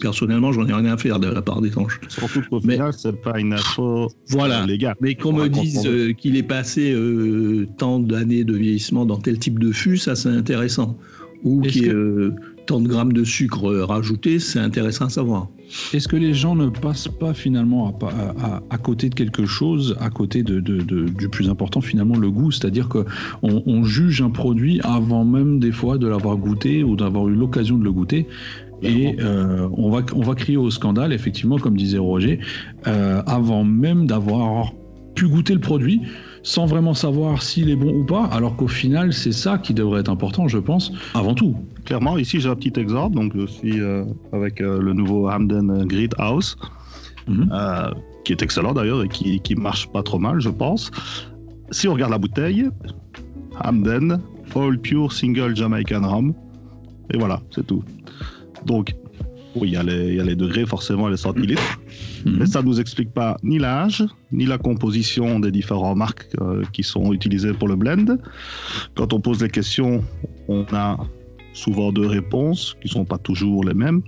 personnellement, 0.00 0.52
j'en 0.52 0.66
ai 0.66 0.72
rien 0.72 0.86
à 0.86 0.96
faire 0.96 1.20
de 1.20 1.28
la 1.28 1.40
part 1.40 1.60
des 1.60 1.76
anges. 1.78 2.00
Surtout 2.08 2.42
qu'au 2.50 2.60
final, 2.60 2.92
c'est 2.96 3.20
pas 3.20 3.38
une 3.38 3.52
info 3.52 4.08
voilà. 4.28 4.66
légale. 4.66 4.96
Mais 5.00 5.14
qu'on 5.14 5.32
me 5.32 5.48
dise 5.48 5.86
euh, 5.86 6.12
qu'il 6.12 6.36
est 6.36 6.42
passé 6.42 6.92
euh, 6.92 7.68
tant 7.78 8.00
d'années 8.00 8.42
de 8.42 8.54
vieillissement 8.54 9.06
dans 9.06 9.18
tel 9.18 9.38
type 9.38 9.60
de 9.60 9.70
fût, 9.70 9.98
ça, 9.98 10.16
c'est 10.16 10.28
intéressant. 10.28 10.98
Ou 11.44 11.60
qu'il 11.60 11.84
y 11.84 11.88
ait 11.88 11.94
tant 12.66 12.80
de 12.80 12.88
grammes 12.88 13.12
de 13.12 13.22
sucre 13.22 13.72
rajoutés, 13.72 14.40
c'est 14.40 14.58
intéressant 14.58 15.04
à 15.04 15.10
savoir. 15.10 15.48
Est-ce 15.92 16.08
que 16.08 16.16
les 16.16 16.32
gens 16.32 16.54
ne 16.54 16.68
passent 16.68 17.08
pas 17.08 17.34
finalement 17.34 17.98
à, 18.70 18.78
côté 18.78 19.08
de 19.08 19.14
quelque 19.14 19.46
chose, 19.46 19.96
à 20.00 20.10
côté 20.10 20.42
de, 20.42 20.60
du 20.60 21.28
plus 21.28 21.48
important 21.48 21.80
finalement 21.80 22.16
le 22.16 22.30
goût? 22.30 22.50
C'est-à-dire 22.50 22.88
qu'on 22.88 23.04
on 23.42 23.84
juge 23.84 24.22
un 24.22 24.30
produit 24.30 24.80
avant 24.82 25.24
même 25.24 25.58
des 25.58 25.72
fois 25.72 25.98
de 25.98 26.06
l'avoir 26.06 26.36
goûté 26.36 26.84
ou 26.84 26.96
d'avoir 26.96 27.28
eu 27.28 27.34
l'occasion 27.34 27.78
de 27.78 27.84
le 27.84 27.92
goûter. 27.92 28.26
Et 28.82 29.16
euh, 29.20 29.68
on, 29.72 29.90
va, 29.90 30.02
on 30.14 30.20
va 30.20 30.34
crier 30.34 30.58
au 30.58 30.70
scandale, 30.70 31.12
effectivement, 31.12 31.58
comme 31.58 31.76
disait 31.76 31.98
Roger, 31.98 32.40
euh, 32.86 33.22
avant 33.26 33.64
même 33.64 34.06
d'avoir 34.06 34.72
pu 35.14 35.28
goûter 35.28 35.54
le 35.54 35.60
produit 35.60 36.02
sans 36.46 36.64
vraiment 36.64 36.94
savoir 36.94 37.42
s'il 37.42 37.70
est 37.70 37.76
bon 37.76 37.92
ou 37.92 38.04
pas, 38.04 38.26
alors 38.26 38.54
qu'au 38.54 38.68
final, 38.68 39.12
c'est 39.12 39.32
ça 39.32 39.58
qui 39.58 39.74
devrait 39.74 40.00
être 40.00 40.08
important, 40.08 40.46
je 40.46 40.58
pense, 40.58 40.92
avant 41.12 41.34
tout. 41.34 41.56
Clairement, 41.84 42.16
ici 42.18 42.40
j'ai 42.40 42.48
un 42.48 42.54
petit 42.54 42.78
exemple, 42.78 43.16
donc 43.16 43.32
je 43.36 43.46
suis 43.46 43.80
euh, 43.80 44.04
avec 44.32 44.60
euh, 44.60 44.80
le 44.80 44.92
nouveau 44.92 45.28
Hamden 45.28 45.84
Grid 45.86 46.14
House, 46.18 46.56
mhm. 47.26 47.50
euh, 47.52 47.90
qui 48.24 48.30
est 48.32 48.42
excellent 48.42 48.74
d'ailleurs 48.74 49.02
et 49.02 49.08
qui, 49.08 49.40
qui 49.40 49.56
marche 49.56 49.88
pas 49.88 50.04
trop 50.04 50.20
mal, 50.20 50.38
je 50.38 50.48
pense. 50.48 50.92
Si 51.72 51.88
on 51.88 51.94
regarde 51.94 52.12
la 52.12 52.18
bouteille, 52.18 52.70
Hamden, 53.64 54.20
All 54.54 54.78
Pure 54.78 55.12
Single 55.12 55.56
Jamaican 55.56 56.08
Rum, 56.08 56.32
et 57.12 57.18
voilà, 57.18 57.40
c'est 57.50 57.66
tout. 57.66 57.82
Donc, 58.64 58.94
oui, 59.56 59.70
il 59.70 59.74
y, 59.74 59.76
a 59.76 59.82
les, 59.82 60.36
degrés, 60.36 60.64
forcément, 60.64 61.08
les 61.08 61.16
centilitres. 61.16 61.80
Mhm. 62.26 62.38
Mais 62.38 62.46
ça 62.46 62.60
ne 62.60 62.66
nous 62.66 62.80
explique 62.80 63.12
pas 63.12 63.36
ni 63.42 63.58
l'âge, 63.58 64.04
ni 64.32 64.46
la 64.46 64.58
composition 64.58 65.38
des 65.38 65.52
différentes 65.52 65.96
marques 65.96 66.26
euh, 66.40 66.64
qui 66.72 66.82
sont 66.82 67.12
utilisées 67.12 67.52
pour 67.52 67.68
le 67.68 67.76
blend. 67.76 68.18
Quand 68.96 69.12
on 69.12 69.20
pose 69.20 69.40
les 69.42 69.48
questions, 69.48 70.02
on 70.48 70.64
a 70.72 70.98
souvent 71.52 71.92
deux 71.92 72.06
réponses 72.06 72.76
qui 72.80 72.88
ne 72.88 72.92
sont 72.92 73.04
pas 73.04 73.18
toujours 73.18 73.64
les 73.64 73.74
mêmes. 73.74 74.02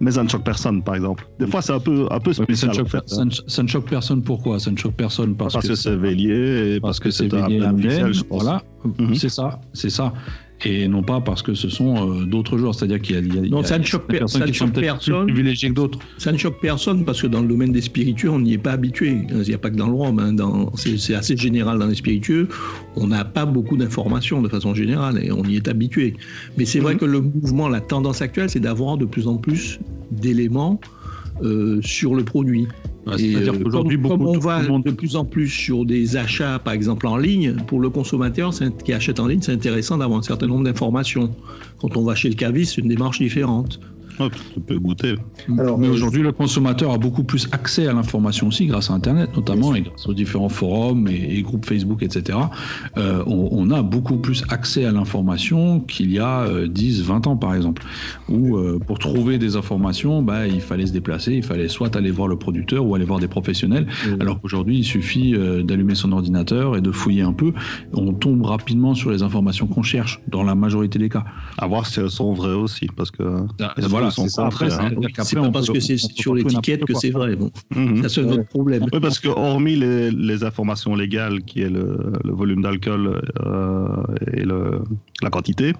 Mais 0.00 0.10
ça 0.10 0.22
ne 0.22 0.28
choque 0.28 0.44
personne, 0.44 0.82
par 0.82 0.94
exemple. 0.94 1.26
Des 1.38 1.46
fois, 1.46 1.62
c'est 1.62 1.72
un 1.72 1.80
peu, 1.80 2.06
un 2.10 2.20
peu 2.20 2.32
spécial. 2.32 2.72
ça, 3.06 3.62
ne 3.62 3.68
choque, 3.68 3.88
personne 3.88 4.22
pourquoi? 4.22 4.58
Ça 4.58 4.70
ne 4.70 4.76
choque 4.76 4.94
personne 4.94 5.34
parce, 5.36 5.54
parce 5.54 5.68
que, 5.68 5.74
c'est 5.74 5.96
Vélier 5.96 6.78
parce, 6.80 7.00
que, 7.00 7.10
c'est 7.10 7.32
un 7.32 7.48
blend 7.48 8.10
Voilà, 8.28 8.62
mhm. 8.84 9.14
c'est 9.14 9.30
ça, 9.30 9.60
c'est 9.72 9.90
ça 9.90 10.12
et 10.64 10.88
non 10.88 11.02
pas 11.02 11.20
parce 11.20 11.42
que 11.42 11.54
ce 11.54 11.68
sont 11.68 12.10
euh, 12.10 12.24
d'autres 12.24 12.56
joueurs. 12.56 12.74
C'est-à-dire 12.74 13.00
qu'il 13.00 13.14
y 13.14 13.18
a, 13.18 13.20
il 13.20 13.34
y 13.34 13.38
a, 13.38 13.42
non, 13.48 13.62
ça 13.62 13.78
ne 13.78 13.84
choque, 13.84 14.06
personne 14.06 14.44
qui 14.44 14.54
sont 14.54 14.70
personne. 14.70 15.26
que 15.26 15.72
d'autres. 15.72 15.98
Ça 16.18 16.32
ne 16.32 16.38
choque 16.38 16.60
personne 16.60 17.04
parce 17.04 17.20
que 17.20 17.26
dans 17.26 17.42
le 17.42 17.48
domaine 17.48 17.72
des 17.72 17.82
spiritueux, 17.82 18.30
on 18.30 18.40
n'y 18.40 18.54
est 18.54 18.58
pas 18.58 18.72
habitué. 18.72 19.18
Il 19.30 19.40
n'y 19.40 19.54
a 19.54 19.58
pas 19.58 19.70
que 19.70 19.76
dans 19.76 19.88
le 19.88 19.94
rhum. 19.94 20.18
Hein. 20.18 20.66
c'est, 20.76 21.14
assez 21.14 21.36
général 21.36 21.78
dans 21.78 21.86
les 21.86 21.94
spiritueux. 21.94 22.48
On 22.96 23.06
n'a 23.08 23.24
pas 23.24 23.44
beaucoup 23.44 23.76
d'informations 23.76 24.40
de 24.40 24.48
façon 24.48 24.74
générale 24.74 25.22
et 25.22 25.30
on 25.30 25.44
y 25.44 25.56
est 25.56 25.68
habitué. 25.68 26.14
Mais 26.56 26.64
c'est 26.64 26.80
vrai 26.80 26.94
mhm. 26.94 27.00
que 27.00 27.04
le 27.04 27.20
mouvement, 27.20 27.68
la 27.68 27.80
tendance 27.80 28.22
actuelle, 28.22 28.48
c'est 28.48 28.60
d'avoir 28.60 28.96
de 28.96 29.04
plus 29.04 29.28
en 29.28 29.36
plus 29.36 29.78
d'éléments 30.10 30.80
euh, 31.42 31.80
sur 31.82 32.14
le 32.14 32.24
produit. 32.24 32.66
C'est-à-dire 33.06 33.54
euh, 33.54 33.62
qu'aujourd'hui, 33.62 34.00
comme, 34.00 34.26
on 34.26 34.38
va 34.38 34.62
de 34.62 34.90
plus 34.90 35.14
en 35.14 35.24
plus 35.24 35.48
sur 35.48 35.84
des 35.84 36.16
achats, 36.16 36.58
par 36.58 36.74
exemple 36.74 37.06
en 37.06 37.16
ligne, 37.16 37.54
pour 37.66 37.80
le 37.80 37.88
consommateur 37.88 38.52
qui 38.84 38.92
achète 38.92 39.20
en 39.20 39.28
ligne, 39.28 39.40
c'est 39.42 39.52
intéressant 39.52 39.98
d'avoir 39.98 40.18
un 40.18 40.22
certain 40.22 40.46
nombre 40.46 40.64
d'informations. 40.64 41.30
Quand 41.80 41.96
on 41.96 42.04
va 42.04 42.14
chez 42.14 42.28
le 42.28 42.34
caviste, 42.34 42.74
c'est 42.74 42.80
une 42.80 42.88
démarche 42.88 43.18
différente. 43.18 43.78
Oh, 44.18 44.28
tu 44.54 44.60
peux 44.60 44.78
goûter. 44.78 45.16
Alors, 45.58 45.78
mais 45.78 45.88
aujourd'hui, 45.88 46.22
le 46.22 46.32
consommateur 46.32 46.90
a 46.90 46.98
beaucoup 46.98 47.24
plus 47.24 47.48
accès 47.52 47.86
à 47.86 47.92
l'information 47.92 48.48
aussi 48.48 48.66
grâce 48.66 48.90
à 48.90 48.94
Internet, 48.94 49.30
notamment, 49.36 49.74
et 49.74 49.82
grâce 49.82 50.06
aux 50.06 50.14
différents 50.14 50.48
forums 50.48 51.08
et, 51.08 51.42
groupes 51.42 51.66
Facebook, 51.66 52.02
etc. 52.02 52.38
Euh, 52.96 53.22
on, 53.26 53.70
a 53.70 53.82
beaucoup 53.82 54.16
plus 54.16 54.44
accès 54.48 54.84
à 54.84 54.92
l'information 54.92 55.80
qu'il 55.80 56.10
y 56.10 56.18
a 56.18 56.46
10, 56.66 57.00
euh, 57.00 57.04
20 57.04 57.26
ans, 57.26 57.36
par 57.36 57.54
exemple. 57.54 57.82
Où 58.28 58.56
euh, 58.56 58.78
pour 58.78 58.98
trouver 58.98 59.38
des 59.38 59.56
informations, 59.56 60.22
bah, 60.22 60.46
il 60.46 60.60
fallait 60.60 60.86
se 60.86 60.92
déplacer, 60.92 61.34
il 61.34 61.42
fallait 61.42 61.68
soit 61.68 61.94
aller 61.96 62.10
voir 62.10 62.28
le 62.28 62.36
producteur 62.36 62.86
ou 62.86 62.94
aller 62.94 63.04
voir 63.04 63.18
des 63.18 63.28
professionnels, 63.28 63.86
alors 64.20 64.40
qu'aujourd'hui, 64.40 64.78
il 64.78 64.84
suffit 64.84 65.34
d'allumer 65.64 65.94
son 65.94 66.12
ordinateur 66.12 66.76
et 66.76 66.80
de 66.80 66.90
fouiller 66.90 67.22
un 67.22 67.32
peu. 67.32 67.52
On 67.92 68.12
tombe 68.12 68.42
rapidement 68.42 68.94
sur 68.94 69.10
les 69.10 69.22
informations 69.22 69.66
qu'on 69.66 69.82
cherche, 69.82 70.20
dans 70.28 70.42
la 70.42 70.54
majorité 70.54 70.98
des 70.98 71.08
cas. 71.08 71.24
À 71.58 71.66
voir 71.66 71.86
si 71.86 72.00
elles 72.00 72.10
sont 72.10 72.32
vraies 72.32 72.54
aussi, 72.54 72.86
parce 72.94 73.10
que 73.10 73.22
ah, 73.60 73.74
voilà, 73.88 74.05
c'est 74.10 74.28
ça. 74.28 74.46
Après, 74.46 74.72
hein. 74.72 74.90
c'est 75.22 75.36
pas 75.36 75.50
parce 75.50 75.70
que 75.70 75.80
c'est 75.80 75.96
sur 75.96 76.34
l'étiquette 76.34 76.84
que 76.84 76.94
c'est 76.94 77.10
vrai. 77.10 77.36
Bon. 77.36 77.50
Mhm. 77.74 78.08
C'est 78.08 78.22
notre 78.22 78.46
problème. 78.46 78.86
Oui, 78.92 79.00
parce 79.00 79.18
que 79.18 79.28
hormis 79.28 79.76
les, 79.76 80.44
informations 80.44 80.94
légales, 80.94 81.42
qui 81.42 81.62
est 81.62 81.70
le, 81.70 82.12
volume 82.24 82.62
d'alcool 82.62 83.22
euh, 83.44 83.88
et 84.32 84.42
le, 84.42 84.82
la 85.22 85.30
quantité, 85.30 85.72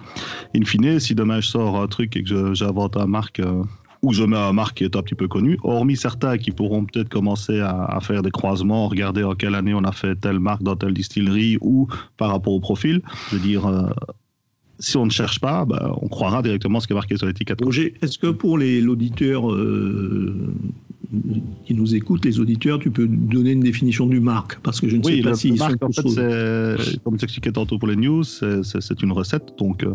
in 0.57 0.65
fine, 0.65 0.99
si 0.99 1.15
demain 1.15 1.41
je 1.41 1.49
sors 1.49 1.81
un 1.81 1.87
truc 1.87 2.17
et 2.17 2.25
que 2.25 2.55
j'invente 2.55 2.97
un 2.97 3.07
marque. 3.07 3.41
Euh, 3.41 3.63
ou 4.03 4.13
je 4.13 4.23
mets 4.23 4.37
un 4.37 4.53
marque 4.53 4.79
qui 4.79 4.85
est 4.85 4.95
un 4.95 5.03
petit 5.03 5.15
peu 5.15 5.27
connu, 5.27 5.59
hormis 5.65 5.97
certains 5.97 6.39
qui 6.39 6.51
pourront 6.51 6.85
peut-être 6.85 7.09
commencer 7.09 7.61
à, 7.61 7.99
faire 8.01 8.23
des 8.23 8.31
croisements, 8.31 8.89
regarder 8.89 9.25
en 9.25 9.35
quelle 9.35 9.55
année 9.55 9.75
on 9.75 9.85
a 9.85 9.91
fait 9.91 10.15
telle 10.17 10.39
marque 10.39 10.63
dans 10.63 10.77
telle 10.77 10.95
distillerie 10.95 11.59
ou 11.61 11.89
par 12.17 12.31
rapport 12.31 12.53
au 12.53 12.61
profil. 12.61 13.03
Je 13.31 13.37
veux 13.37 13.43
dire, 13.43 13.67
euh, 13.67 13.89
si 14.79 14.97
on 14.97 15.07
ne 15.07 15.11
cherche 15.11 15.41
pas, 15.41 15.65
bah, 15.65 15.95
on 16.01 16.09
croira 16.09 16.43
directement 16.43 16.81
ce 16.81 16.87
qui 16.87 16.93
est 16.93 16.97
marqué 16.97 17.17
sur 17.17 17.27
l'étiquette. 17.27 17.63
Roger, 17.63 17.95
est-ce 18.03 18.19
que 18.19 18.29
pour 18.29 18.59
l'auditeur 18.59 19.51
euh, 19.51 20.55
qui 21.65 21.75
nous 21.75 21.95
écoute, 21.95 22.25
les 22.25 22.41
auditeurs, 22.41 22.79
tu 22.79 22.91
peux 22.91 23.07
donner 23.07 23.53
une 23.53 23.61
définition 23.61 24.07
du 24.07 24.21
marque? 24.21 24.59
Parce 24.61 24.81
que 24.81 24.89
je 24.89 24.97
ne 24.97 25.03
sais 25.03 25.21
pas 25.23 25.35
si. 25.35 25.53
Marque, 25.53 25.83
en 25.83 25.91
fait, 25.91 27.01
comme 27.05 27.15
expliqué 27.15 27.53
tantôt 27.53 27.79
pour 27.79 27.89
les 27.89 27.97
news, 27.97 28.25
c'est 28.25 29.03
une 29.03 29.13
recette. 29.13 29.55
Donc, 29.59 29.83
euh, 29.83 29.95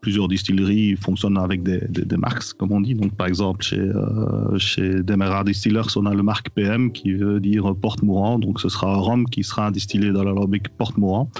plusieurs 0.00 0.28
distilleries 0.28 0.96
fonctionnent 0.96 1.38
avec 1.38 1.62
des, 1.62 2.16
marques, 2.16 2.52
comme 2.58 2.72
on 2.72 2.80
dit. 2.80 2.94
Donc, 2.94 3.14
par 3.14 3.26
exemple, 3.26 3.64
chez, 3.64 3.78
euh, 3.78 4.58
chez 4.58 5.02
Demerara 5.02 5.44
Distillers, 5.44 5.96
on 5.96 6.06
a 6.06 6.14
le 6.14 6.22
marque 6.22 6.50
PM 6.50 6.92
qui 6.92 7.14
veut 7.14 7.40
dire 7.40 7.74
porte-mourant. 7.74 8.38
Donc, 8.38 8.60
ce 8.60 8.68
sera 8.68 8.94
un 8.94 8.98
rhum 8.98 9.26
qui 9.26 9.42
sera 9.42 9.70
distillé 9.70 10.12
dans 10.12 10.22
l'alambic 10.22 10.68
porte-mourant 10.68 11.30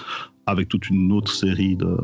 avec 0.46 0.68
toute 0.68 0.90
une 0.90 1.12
autre 1.12 1.32
série 1.32 1.76
de, 1.76 1.96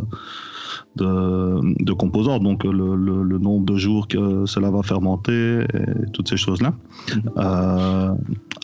de, 0.97 1.93
composants, 1.93 2.39
donc 2.39 2.65
le, 2.65 3.39
nombre 3.39 3.65
de 3.67 3.77
jours 3.77 4.09
que 4.09 4.47
cela 4.47 4.71
va 4.71 4.83
fermenter 4.83 5.61
et 5.63 6.11
toutes 6.13 6.29
ces 6.29 6.37
choses-là. 6.37 6.73
Mhm. 7.15 7.23
Euh, 7.37 8.15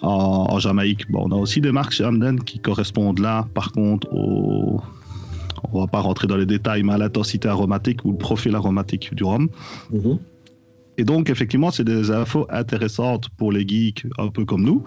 en, 0.02 0.58
Jamaïque, 0.58 1.10
bon, 1.10 1.26
on 1.26 1.32
a 1.32 1.36
aussi 1.36 1.60
des 1.60 1.72
marques 1.72 1.92
chez 1.92 2.04
Hamden 2.04 2.40
qui 2.40 2.58
correspondent 2.58 3.18
là, 3.18 3.46
par 3.54 3.72
contre, 3.72 4.12
au, 4.12 4.80
on 5.72 5.80
va 5.80 5.86
pas 5.86 6.00
rentrer 6.00 6.26
dans 6.26 6.36
les 6.36 6.46
détails, 6.46 6.82
mais 6.82 6.94
à 6.94 6.98
l'intensité 6.98 7.48
aromatique 7.48 8.04
ou 8.04 8.12
le 8.12 8.18
profil 8.18 8.54
aromatique 8.54 9.14
du 9.14 9.24
rhum. 9.24 9.48
Mhm. 9.90 10.18
Et 10.98 11.04
donc, 11.04 11.28
effectivement, 11.28 11.70
c'est 11.70 11.84
des 11.84 12.10
infos 12.10 12.46
intéressantes 12.48 13.28
pour 13.36 13.52
les 13.52 13.68
geeks 13.68 14.06
un 14.18 14.28
peu 14.28 14.44
comme 14.44 14.62
nous, 14.62 14.82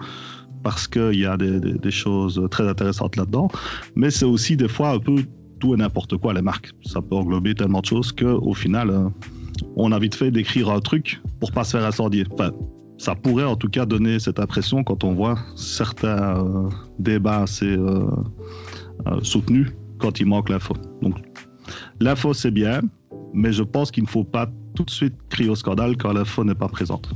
parce 0.62 0.86
qu'il 0.86 1.18
y 1.18 1.26
a 1.26 1.36
des, 1.36 1.60
des, 1.60 1.90
choses 1.90 2.40
très 2.50 2.68
intéressantes 2.68 3.16
là-dedans, 3.16 3.48
mais 3.96 4.10
c'est 4.10 4.24
aussi 4.24 4.56
des 4.56 4.68
fois 4.68 4.90
un 4.90 4.98
peu 4.98 5.16
tout 5.60 5.74
et 5.74 5.76
n'importe 5.76 6.16
quoi, 6.16 6.34
les 6.34 6.42
marques. 6.42 6.72
Ça 6.84 7.00
peut 7.00 7.14
englober 7.14 7.54
tellement 7.54 7.80
de 7.80 7.86
choses 7.86 8.10
qu'au 8.10 8.54
final, 8.54 8.90
euh, 8.90 9.08
on 9.76 9.92
a 9.92 9.98
vite 9.98 10.14
fait 10.16 10.32
d'écrire 10.32 10.70
un 10.70 10.80
truc 10.80 11.22
pour 11.38 11.52
pas 11.52 11.62
se 11.62 11.76
faire 11.76 11.86
incendier. 11.86 12.24
Enfin, 12.32 12.50
ça 12.98 13.14
pourrait 13.14 13.44
en 13.44 13.56
tout 13.56 13.68
cas 13.68 13.86
donner 13.86 14.18
cette 14.18 14.40
impression 14.40 14.82
quand 14.82 15.04
on 15.04 15.14
voit 15.14 15.38
certains 15.54 16.44
euh, 16.44 16.68
débats 16.98 17.42
assez 17.42 17.76
euh, 17.76 18.06
soutenus 19.22 19.68
quand 19.98 20.18
il 20.18 20.26
manque 20.26 20.48
l'info. 20.48 20.74
Donc, 21.00 21.14
l'info 22.00 22.34
c'est 22.34 22.50
bien, 22.50 22.80
mais 23.32 23.52
je 23.52 23.62
pense 23.62 23.90
qu'il 23.90 24.02
ne 24.02 24.08
faut 24.08 24.24
pas 24.24 24.50
tout 24.74 24.84
de 24.84 24.90
suite 24.90 25.14
crier 25.28 25.50
au 25.50 25.54
scandale 25.54 25.96
quand 25.96 26.12
l'info 26.12 26.44
n'est 26.44 26.54
pas 26.54 26.68
présente. 26.68 27.10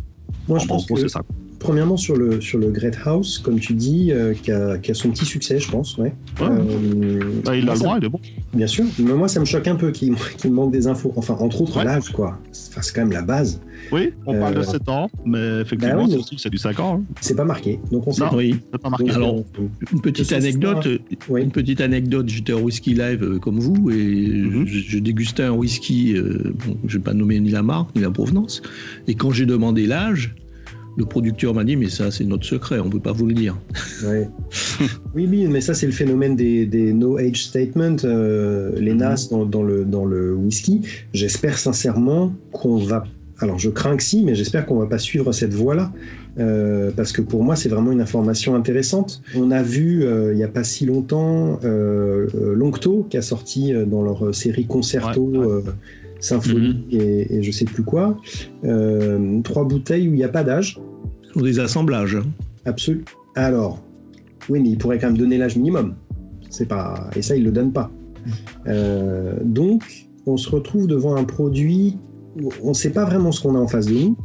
Moi, 0.49 0.59
je 0.59 0.67
pense 0.67 0.87
que, 0.87 1.09
ça 1.09 1.23
premièrement 1.65 1.97
sur 1.97 2.15
le, 2.15 2.43
sur 2.43 2.59
le 2.59 2.69
Great 2.69 2.99
House, 3.07 3.39
comme 3.39 3.59
tu 3.59 3.73
dis, 3.73 4.13
euh, 4.13 4.35
qui, 4.35 4.53
a, 4.53 4.77
qui, 4.77 4.91
a, 4.91 4.95
son 4.95 5.09
petit 5.09 5.25
succès, 5.25 5.59
je 5.59 5.71
pense. 5.71 5.97
Ouais. 5.97 6.13
ouais. 6.41 6.47
Euh, 6.47 7.41
bah, 7.43 7.57
il 7.57 7.69
a 7.69 7.73
le 7.73 7.79
droit, 7.79 7.97
il 7.99 8.05
est 8.05 8.09
bon. 8.11 8.21
Bien 8.53 8.67
sûr, 8.67 8.85
mais 8.99 9.15
moi 9.15 9.29
ça 9.29 9.41
me 9.41 9.47
choque 9.47 9.67
un 9.67 9.75
peu 9.75 9.91
qu'il 9.91 10.15
qu 10.39 10.49
manque 10.51 10.73
des 10.73 10.87
infos. 10.87 11.15
Enfin, 11.17 11.37
entre 11.41 11.63
autres, 11.63 11.79
ouais. 11.79 11.85
l'âge, 11.85 12.11
quoi. 12.11 12.39
Enfin, 12.69 12.83
c'est 12.83 12.95
quand 12.95 13.01
même 13.01 13.13
la 13.13 13.23
base. 13.23 13.63
Oui, 13.93 14.13
on 14.27 14.39
parle 14.39 14.57
de 14.57 14.63
7 14.63 14.89
ans, 14.89 15.11
mais 15.25 15.61
effectivement, 15.63 16.07
bah 16.07 16.15
oui, 16.17 16.37
c'est 16.37 16.51
du 16.51 16.59
5 16.59 16.81
ans. 16.81 17.01
Hein. 17.01 17.15
C'est 17.23 17.35
pas 17.35 17.45
marqué, 17.45 17.81
donc 17.91 18.07
on 18.07 18.13
sait. 18.13 18.25
Non, 18.25 18.31
oui. 18.35 18.57
pas 18.83 18.91
marqué. 18.91 19.05
Donc, 19.07 19.15
Alors, 19.15 19.43
une 19.93 20.01
petite 20.03 20.33
anecdote, 20.33 20.87
oui. 21.31 21.43
une 21.43 21.51
petite 21.51 21.81
anecdote, 21.81 22.29
j'étais 22.29 22.53
au 22.53 22.61
Whisky 22.61 22.93
Live 22.93 23.23
euh, 23.23 23.39
comme 23.39 23.59
vous, 23.59 23.91
et 23.91 23.95
mm 23.95 24.53
-hmm. 24.53 24.67
je, 24.67 24.79
je, 24.81 24.99
dégustais 24.99 25.45
un 25.45 25.53
whisky, 25.53 26.15
euh, 26.15 26.53
bon, 26.67 26.77
je 26.87 26.99
vais 26.99 27.05
pas 27.05 27.15
nommer 27.15 27.41
ni 27.41 27.51
la 27.51 27.63
marque, 27.63 27.95
ni 27.97 28.03
la 28.03 28.11
provenance, 28.11 28.63
et 29.09 29.15
quand 29.15 29.33
j'ai 29.33 29.47
demandé 29.47 29.87
l'âge, 29.87 30.35
le 30.97 31.05
producteur 31.05 31.55
m'a 31.55 31.65
dit 31.65 31.77
mais 31.77 31.89
ça 31.89 32.11
c'est 32.11 32.25
notre 32.25 32.45
secret, 32.45 32.79
on 32.79 32.87
ne 32.87 32.91
peut 32.91 33.01
pas 33.01 33.13
vous 33.13 33.27
le 33.27 33.35
dire. 33.35 33.57
Ouais. 34.05 34.29
oui, 35.15 35.27
oui, 35.31 35.47
mais 35.49 35.61
ça 35.61 35.75
c'est 35.75 35.87
le 35.87 35.93
phénomène 35.93 36.37
des, 36.37 36.67
des 36.67 36.93
no 36.93 37.19
age 37.19 37.45
statements, 37.45 37.97
euh, 38.05 38.73
les 38.79 38.95
NAS 38.95 39.29
dans, 39.31 39.45
dans, 39.45 39.63
le, 39.63 39.85
dans 39.85 40.05
le 40.05 40.35
whisky. 40.35 40.83
J'espère 41.13 41.59
sincèrement 41.59 42.33
qu'on 42.53 42.77
va... 42.77 43.05
Alors 43.39 43.59
je 43.59 43.69
crains 43.69 43.97
que 43.97 44.03
si, 44.03 44.23
mais 44.23 44.35
j'espère 44.35 44.65
qu'on 44.65 44.79
va 44.79 44.87
pas 44.87 44.99
suivre 44.99 45.33
cette 45.33 45.53
voie-là. 45.53 45.93
Euh, 46.39 46.91
parce 46.97 47.13
que 47.13 47.23
pour 47.23 47.45
moi 47.45 47.55
c'est 47.55 47.69
vraiment 47.69 47.93
une 47.93 48.01
information 48.01 48.55
intéressante. 48.55 49.23
On 49.37 49.51
a 49.51 49.63
vu 49.63 50.05
euh, 50.05 50.33
il 50.33 50.37
n'y 50.37 50.43
a 50.43 50.49
pas 50.49 50.65
si 50.65 50.85
longtemps 50.85 51.61
euh, 51.65 52.27
Longto 52.55 53.07
qui 53.09 53.17
a 53.17 53.23
sorti 53.23 53.73
dans 53.87 54.03
leur 54.03 54.35
série 54.35 54.67
Concerto 54.67 55.23
ouais, 55.23 55.47
ouais. 55.47 55.63
Symphonie 56.25 56.75
mm 56.75 56.85
-hmm. 56.91 57.01
et, 57.01 57.35
et, 57.35 57.43
je 57.43 57.51
sais 57.51 57.67
plus 57.67 57.83
quoi, 57.83 58.17
euh, 58.65 59.41
trois 59.43 59.65
bouteilles 59.65 60.09
où 60.09 60.13
il 60.15 60.21
n'y 60.23 60.25
a 60.25 60.35
pas 60.39 60.45
d'âge. 60.45 60.81
Ce 61.23 61.33
sont 61.33 61.45
des 61.51 61.59
assemblages. 61.59 62.19
Absolument. 62.65 63.05
Alors, 63.35 63.73
oui, 64.49 64.61
mais 64.61 64.71
il 64.71 64.79
pourrait 64.79 64.99
quand 64.99 65.09
même 65.09 65.19
donner 65.19 65.39
l'âge 65.39 65.57
minimum. 65.57 65.95
C'est 66.51 66.69
pas 66.75 67.11
et 67.17 67.23
ça 67.23 67.37
il 67.37 67.45
le 67.45 67.53
donne 67.59 67.73
pas. 67.73 67.89
Euh, 68.67 69.37
donc, 69.61 69.83
on 70.27 70.37
se 70.37 70.49
retrouve 70.57 70.87
devant 70.87 71.15
un 71.17 71.25
produit 71.25 71.99
où 72.43 72.49
on 72.63 72.71
ne 72.71 72.75
sait 72.83 72.95
pas 72.99 73.05
vraiment 73.05 73.31
ce 73.33 73.43
qu'on 73.43 73.55
a 73.55 73.59
en 73.59 73.69
face 73.75 73.87
de 73.87 73.99
nous. 74.03 74.17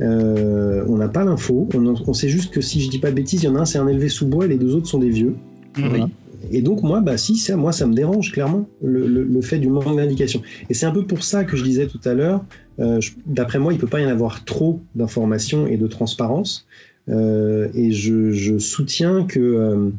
Euh, 0.00 0.84
on 0.88 0.96
n'a 0.96 1.08
pas 1.08 1.24
l'info. 1.24 1.68
On, 1.74 1.94
on, 2.10 2.14
sait 2.20 2.28
juste 2.36 2.52
que 2.54 2.60
si 2.60 2.80
je 2.80 2.88
dis 2.90 3.00
pas 3.04 3.10
de 3.10 3.16
bêtises, 3.16 3.42
il 3.42 3.46
y 3.46 3.48
en 3.48 3.56
a 3.56 3.60
un 3.60 3.64
c'est 3.64 3.78
un 3.78 3.88
élevé 3.88 4.08
sous 4.08 4.26
bois 4.26 4.44
et 4.46 4.48
les 4.48 4.58
deux 4.58 4.74
autres 4.76 4.88
sont 4.94 5.02
des 5.06 5.10
vieux. 5.10 5.34
Voilà. 5.76 6.08
Et 6.50 6.62
donc 6.62 6.82
moi, 6.82 7.00
bah 7.00 7.16
si, 7.16 7.36
ça, 7.36 7.56
moi 7.56 7.72
ça 7.72 7.86
me 7.86 7.94
dérange 7.94 8.32
clairement 8.32 8.68
le, 8.82 9.40
fait 9.40 9.58
du 9.58 9.68
manque 9.68 9.96
d'indication. 9.96 10.42
Et 10.68 10.74
c'est 10.74 10.86
un 10.86 10.90
peu 10.90 11.04
pour 11.04 11.22
ça 11.22 11.44
que 11.44 11.56
je 11.56 11.64
disais 11.64 11.86
tout 11.86 12.00
à 12.04 12.14
l'heure, 12.14 12.44
euh, 12.80 13.00
d'après 13.26 13.58
moi, 13.58 13.72
il 13.72 13.78
peut 13.78 13.86
pas 13.86 14.00
y 14.00 14.06
en 14.06 14.10
avoir 14.10 14.44
trop 14.44 14.80
d'informations 14.94 15.66
et 15.66 15.76
de 15.76 15.86
transparence. 15.86 16.66
Euh, 17.08 17.68
et 17.74 17.92
je, 17.92 18.58
soutiens 18.58 19.24
que 19.24 19.40
euh, 19.40 19.90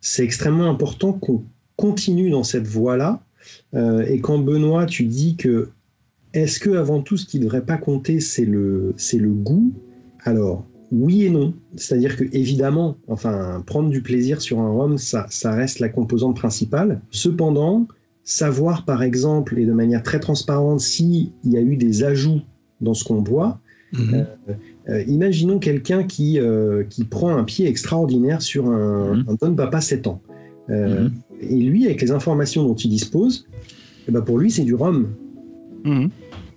c'est 0.00 0.24
extrêmement 0.24 0.68
important 0.68 1.12
qu'on 1.12 1.44
continue 1.76 2.30
dans 2.30 2.44
cette 2.44 2.66
voie-là. 2.66 3.22
Et 3.74 4.20
quand 4.20 4.38
Benoît, 4.38 4.86
tu 4.86 5.04
dis 5.04 5.36
que 5.36 5.70
est-ce 6.32 6.60
que 6.60 6.70
avant 6.70 7.00
tout, 7.00 7.16
ce 7.16 7.26
qui 7.26 7.38
devrait 7.38 7.64
pas 7.64 7.76
compter, 7.76 8.20
c'est 8.20 8.44
le, 8.44 8.94
c'est 8.96 9.18
le 9.18 9.30
goût 9.30 9.72
Alors 10.24 10.64
oui 10.92 11.24
et 11.24 11.30
non. 11.30 11.54
C'est-à-dire 11.76 12.16
que, 12.16 12.24
évidemment, 12.32 12.96
enfin, 13.08 13.62
prendre 13.66 13.88
du 13.88 14.02
plaisir 14.02 14.40
sur 14.40 14.60
un 14.60 14.70
rhum, 14.70 14.98
ça, 14.98 15.26
ça 15.30 15.52
reste 15.52 15.80
la 15.80 15.88
composante 15.88 16.36
principale. 16.36 17.00
Cependant, 17.10 17.88
savoir, 18.22 18.84
par 18.84 19.02
exemple, 19.02 19.58
et 19.58 19.66
de 19.66 19.72
manière 19.72 20.02
très 20.02 20.20
transparente, 20.20 20.80
s'il 20.80 21.32
y 21.44 21.56
a 21.56 21.60
eu 21.60 21.76
des 21.76 22.04
ajouts 22.04 22.42
dans 22.80 22.94
ce 22.94 23.04
qu'on 23.04 23.22
boit, 23.22 23.58
-hmm. 23.92 24.14
euh, 24.14 24.24
euh, 24.88 25.02
imaginons 25.06 25.58
quelqu'un 25.58 26.04
qui, 26.04 26.38
euh, 26.38 26.84
qui 26.84 27.04
prend 27.04 27.36
un 27.36 27.44
pied 27.44 27.66
extraordinaire 27.66 28.42
sur 28.42 28.66
un, 28.66 29.14
mm 29.14 29.22
-hmm. 29.22 29.30
un 29.30 29.34
Don 29.40 29.54
Papa 29.54 29.80
7 29.80 30.06
ans. 30.06 30.20
-hmm. 30.68 31.10
Et 31.40 31.56
lui, 31.56 31.86
avec 31.86 32.00
les 32.00 32.10
informations 32.12 32.62
dont 32.64 32.74
il 32.74 32.90
dispose, 32.90 33.46
eh 34.08 34.12
ben 34.12 34.22
pour 34.22 34.38
lui, 34.38 34.50
c'est 34.50 34.64
du 34.64 34.74
rhum. 34.74 35.08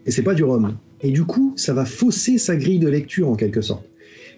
Et 0.06 0.12
c'est 0.12 0.21
pas 0.30 0.36
du 0.36 0.43
rhum. 0.43 0.65
Et 1.02 1.12
du 1.12 1.24
coup, 1.24 1.54
ça 1.56 1.74
va 1.74 1.86
fausser 1.86 2.38
sa 2.38 2.56
grille 2.56 2.80
de 2.80 2.88
lecture 2.88 3.28
en 3.30 3.36
quelque 3.36 3.62
sorte. 3.62 3.86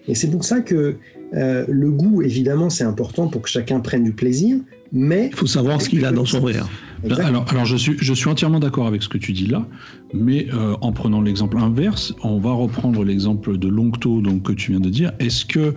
Et 0.08 0.14
c'est 0.14 0.30
pour 0.30 0.44
ça 0.44 0.60
que 0.60 0.96
euh, 1.34 1.64
le 1.68 1.90
goût, 1.90 2.22
évidemment, 2.22 2.70
c'est 2.70 2.84
important 2.84 3.28
pour 3.28 3.42
que 3.42 3.48
chacun 3.48 3.80
prenne 3.80 4.04
du 4.04 4.12
plaisir, 4.12 4.56
mais... 4.92 5.28
Il 5.30 5.36
faut 5.36 5.46
savoir 5.46 5.80
ce 5.82 5.88
qu'il 5.88 6.04
a 6.06 6.12
dans 6.12 6.24
son 6.24 6.44
verre. 6.44 6.66
Alors, 7.04 7.44
alors 7.48 7.64
je, 7.66 7.76
suis, 7.76 7.96
je 8.00 8.14
suis 8.14 8.28
entièrement 8.28 8.58
d'accord 8.58 8.86
avec 8.86 9.02
ce 9.02 9.08
que 9.08 9.18
tu 9.18 9.32
dis 9.32 9.46
là, 9.46 9.66
mais 10.14 10.48
euh, 10.52 10.74
en 10.80 10.92
prenant 10.92 11.20
l'exemple 11.20 11.58
inverse, 11.58 12.14
on 12.24 12.38
va 12.38 12.52
reprendre 12.52 13.04
l'exemple 13.04 13.58
de 13.58 13.68
Longto 13.68 14.20
donc, 14.20 14.42
que 14.42 14.52
tu 14.52 14.72
viens 14.72 14.80
de 14.80 14.88
dire. 14.88 15.12
Est-ce 15.20 15.44
que 15.44 15.74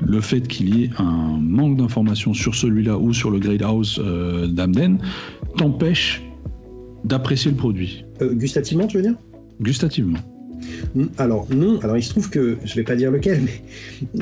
le 0.00 0.20
fait 0.20 0.46
qu'il 0.46 0.74
y 0.74 0.84
ait 0.84 0.90
un 0.98 1.38
manque 1.40 1.76
d'informations 1.76 2.32
sur 2.32 2.54
celui-là 2.54 2.96
ou 2.98 3.12
sur 3.12 3.30
le 3.30 3.38
Great 3.38 3.62
House 3.62 4.00
euh, 4.02 4.46
d'Amden 4.46 4.98
t'empêche 5.56 6.22
d'apprécier 7.04 7.50
le 7.50 7.56
produit? 7.56 8.04
Euh, 8.22 8.32
Gustativement, 8.32 8.86
tu 8.86 8.98
veux 8.98 9.02
dire? 9.02 9.16
Gustativement. 9.60 10.18
Alors 11.18 11.46
non, 11.54 11.78
alors 11.80 11.96
il 11.96 12.02
se 12.02 12.10
trouve 12.10 12.30
que, 12.30 12.56
je 12.64 12.74
vais 12.74 12.82
pas 12.82 12.96
dire 12.96 13.10
lequel, 13.10 13.40
mais 13.42 13.62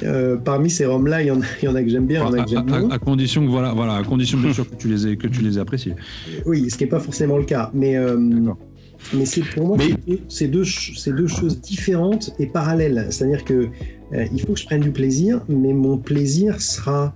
euh, 0.05 0.37
parmi 0.37 0.71
ces 0.71 0.87
roms-là, 0.87 1.23
il 1.23 1.29
y, 1.29 1.31
en 1.31 1.41
a, 1.41 1.45
il 1.63 1.65
y 1.67 1.69
en 1.69 1.75
a 1.75 1.83
que 1.83 1.89
j'aime 1.89 2.07
bien, 2.07 2.21
il 2.21 2.27
y 2.27 2.29
en 2.29 2.41
a 2.41 2.45
que 2.45 2.51
j'aime 2.51 2.67
moins. 2.67 2.91
À, 2.91 2.95
à, 2.95 2.99
condition 2.99 3.45
que, 3.45 3.51
voilà, 3.51 3.73
voilà, 3.73 3.95
à 3.95 4.03
condition 4.03 4.39
bien 4.39 4.53
sûr 4.55 4.69
que 4.69 4.77
tu 4.77 4.89
les 4.89 5.07
aies, 5.07 5.17
que 5.17 5.27
tu 5.27 5.43
les 5.43 5.59
aies 5.59 5.61
appréciés. 5.61 5.95
Oui, 6.47 6.71
ce 6.71 6.77
qui 6.77 6.85
n'est 6.85 6.91
pas 6.91 7.01
forcément 7.01 7.37
le 7.37 7.45
cas, 7.45 7.71
mais, 7.75 7.97
euh, 7.97 8.17
mais 9.15 9.25
c'est 9.25 9.43
pour 9.43 9.67
moi, 9.67 9.77
mais... 9.79 10.19
c'est 10.29 10.49
deux, 10.49 10.65
deux, 10.65 11.13
deux 11.13 11.27
choses 11.27 11.61
différentes 11.61 12.33
et 12.39 12.47
parallèles. 12.47 13.07
C'est-à-dire 13.11 13.45
que 13.45 13.69
euh, 14.13 14.27
il 14.33 14.41
faut 14.41 14.55
que 14.55 14.61
je 14.61 14.67
prenne 14.67 14.81
du 14.81 14.91
plaisir, 14.91 15.41
mais 15.49 15.73
mon 15.73 15.99
plaisir 15.99 16.61
sera 16.61 17.15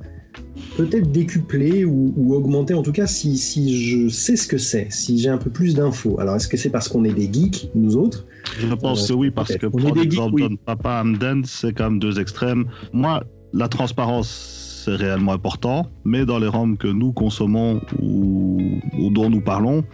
peut-être 0.77 1.11
décuplé 1.11 1.85
ou, 1.85 2.13
ou, 2.17 2.35
augmenté 2.35 2.75
en 2.75 2.83
tout 2.83 2.93
cas 2.93 3.07
si, 3.07 3.37
si 3.39 3.85
je 3.89 4.09
sais 4.09 4.37
ce 4.37 4.47
que 4.47 4.59
c'est, 4.59 4.91
si 4.91 5.19
j'ai 5.19 5.29
un 5.29 5.39
peu 5.39 5.51
plus 5.51 5.75
d'infos. 5.75 6.19
Alors 6.21 6.37
est-ce 6.37 6.49
que 6.49 6.57
c'est 6.57 6.71
parce 6.71 6.89
qu'on 6.89 7.05
est 7.05 7.13
des 7.13 7.33
geeks, 7.33 7.71
nous 7.75 7.97
autres? 7.97 8.27
Je 8.59 8.75
pense 8.75 9.05
euh, 9.05 9.15
que 9.15 9.19
oui, 9.19 9.31
parce 9.31 9.57
que 9.57 9.67
pour 9.67 9.95
l'exemple 9.95 10.35
oui. 10.35 10.59
Papa 10.65 11.01
Amden, 11.01 11.45
c'est 11.45 11.73
quand 11.73 11.91
même 11.91 11.99
deux 11.99 12.21
extrêmes. 12.21 12.67
Moi, 12.93 13.25
la 13.53 13.69
transparence, 13.69 14.83
c'est 14.85 14.97
réellement 14.97 15.33
important, 15.33 15.87
mais 16.05 16.27
dans 16.27 16.39
les 16.39 16.49
roms 16.49 16.77
que 16.77 16.89
nous 16.89 17.13
consommons 17.13 17.81
ou, 18.03 18.81
ou 18.99 19.11
dont 19.11 19.31
nous 19.31 19.41
parlons, 19.41 19.85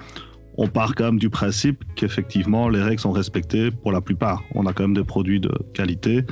on 0.56 0.68
part 0.68 0.94
quand 0.94 1.04
même 1.04 1.18
du 1.18 1.30
principe 1.30 1.84
qu'effectivement 1.94 2.68
les 2.68 2.82
règles 2.82 3.00
sont 3.00 3.12
respectées 3.12 3.70
pour 3.70 3.92
la 3.92 4.00
plupart. 4.00 4.42
On 4.54 4.66
a 4.66 4.72
quand 4.72 4.84
même 4.84 4.94
des 4.94 5.04
produits 5.04 5.40
de 5.40 5.52
qualité, 5.74 6.24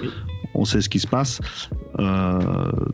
on 0.54 0.64
sait 0.64 0.81
ce 0.81 0.88
qui 0.88 0.98
se 0.98 1.07
passe. 1.07 1.40
Euh, 1.98 2.38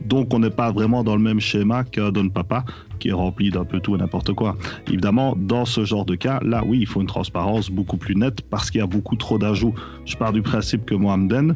donc 0.03 0.33
on 0.33 0.39
n'est 0.39 0.49
pas 0.49 0.71
vraiment 0.71 1.03
dans 1.03 1.15
le 1.15 1.21
même 1.21 1.39
schéma 1.39 1.83
que 1.83 2.09
Don 2.09 2.29
Papa 2.29 2.65
qui 2.99 3.09
est 3.09 3.13
rempli 3.13 3.49
d'un 3.51 3.65
peu 3.65 3.79
tout 3.79 3.95
et 3.95 3.97
n'importe 3.97 4.33
quoi. 4.33 4.55
Évidemment, 4.87 5.35
dans 5.37 5.65
ce 5.65 5.83
genre 5.83 6.05
de 6.05 6.15
cas, 6.15 6.39
là 6.43 6.63
oui, 6.65 6.79
il 6.79 6.87
faut 6.87 7.01
une 7.01 7.07
transparence 7.07 7.69
beaucoup 7.69 7.97
plus 7.97 8.15
nette 8.15 8.41
parce 8.41 8.71
qu'il 8.71 8.79
y 8.79 8.83
a 8.83 8.87
beaucoup 8.87 9.15
trop 9.15 9.37
d'ajouts. 9.37 9.73
Je 10.05 10.15
pars 10.15 10.31
du 10.31 10.41
principe 10.41 10.85
que 10.85 10.95
Mohamden, 10.95 11.55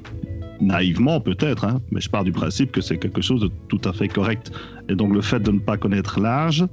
naïvement 0.61 1.21
peut-être, 1.21 1.63
hein, 1.63 1.79
mais 1.91 2.01
je 2.01 2.09
pars 2.09 2.23
du 2.23 2.31
principe 2.31 2.71
que 2.71 2.81
c'est 2.81 2.97
quelque 2.97 3.21
chose 3.21 3.41
de 3.41 3.49
tout 3.67 3.81
à 3.85 3.93
fait 3.93 4.07
correct. 4.07 4.51
Et 4.89 4.95
donc 4.95 5.13
le 5.13 5.21
fait 5.21 5.39
de 5.39 5.51
ne 5.51 5.59
pas 5.59 5.77
connaître 5.77 6.19
l'âge, 6.19 6.65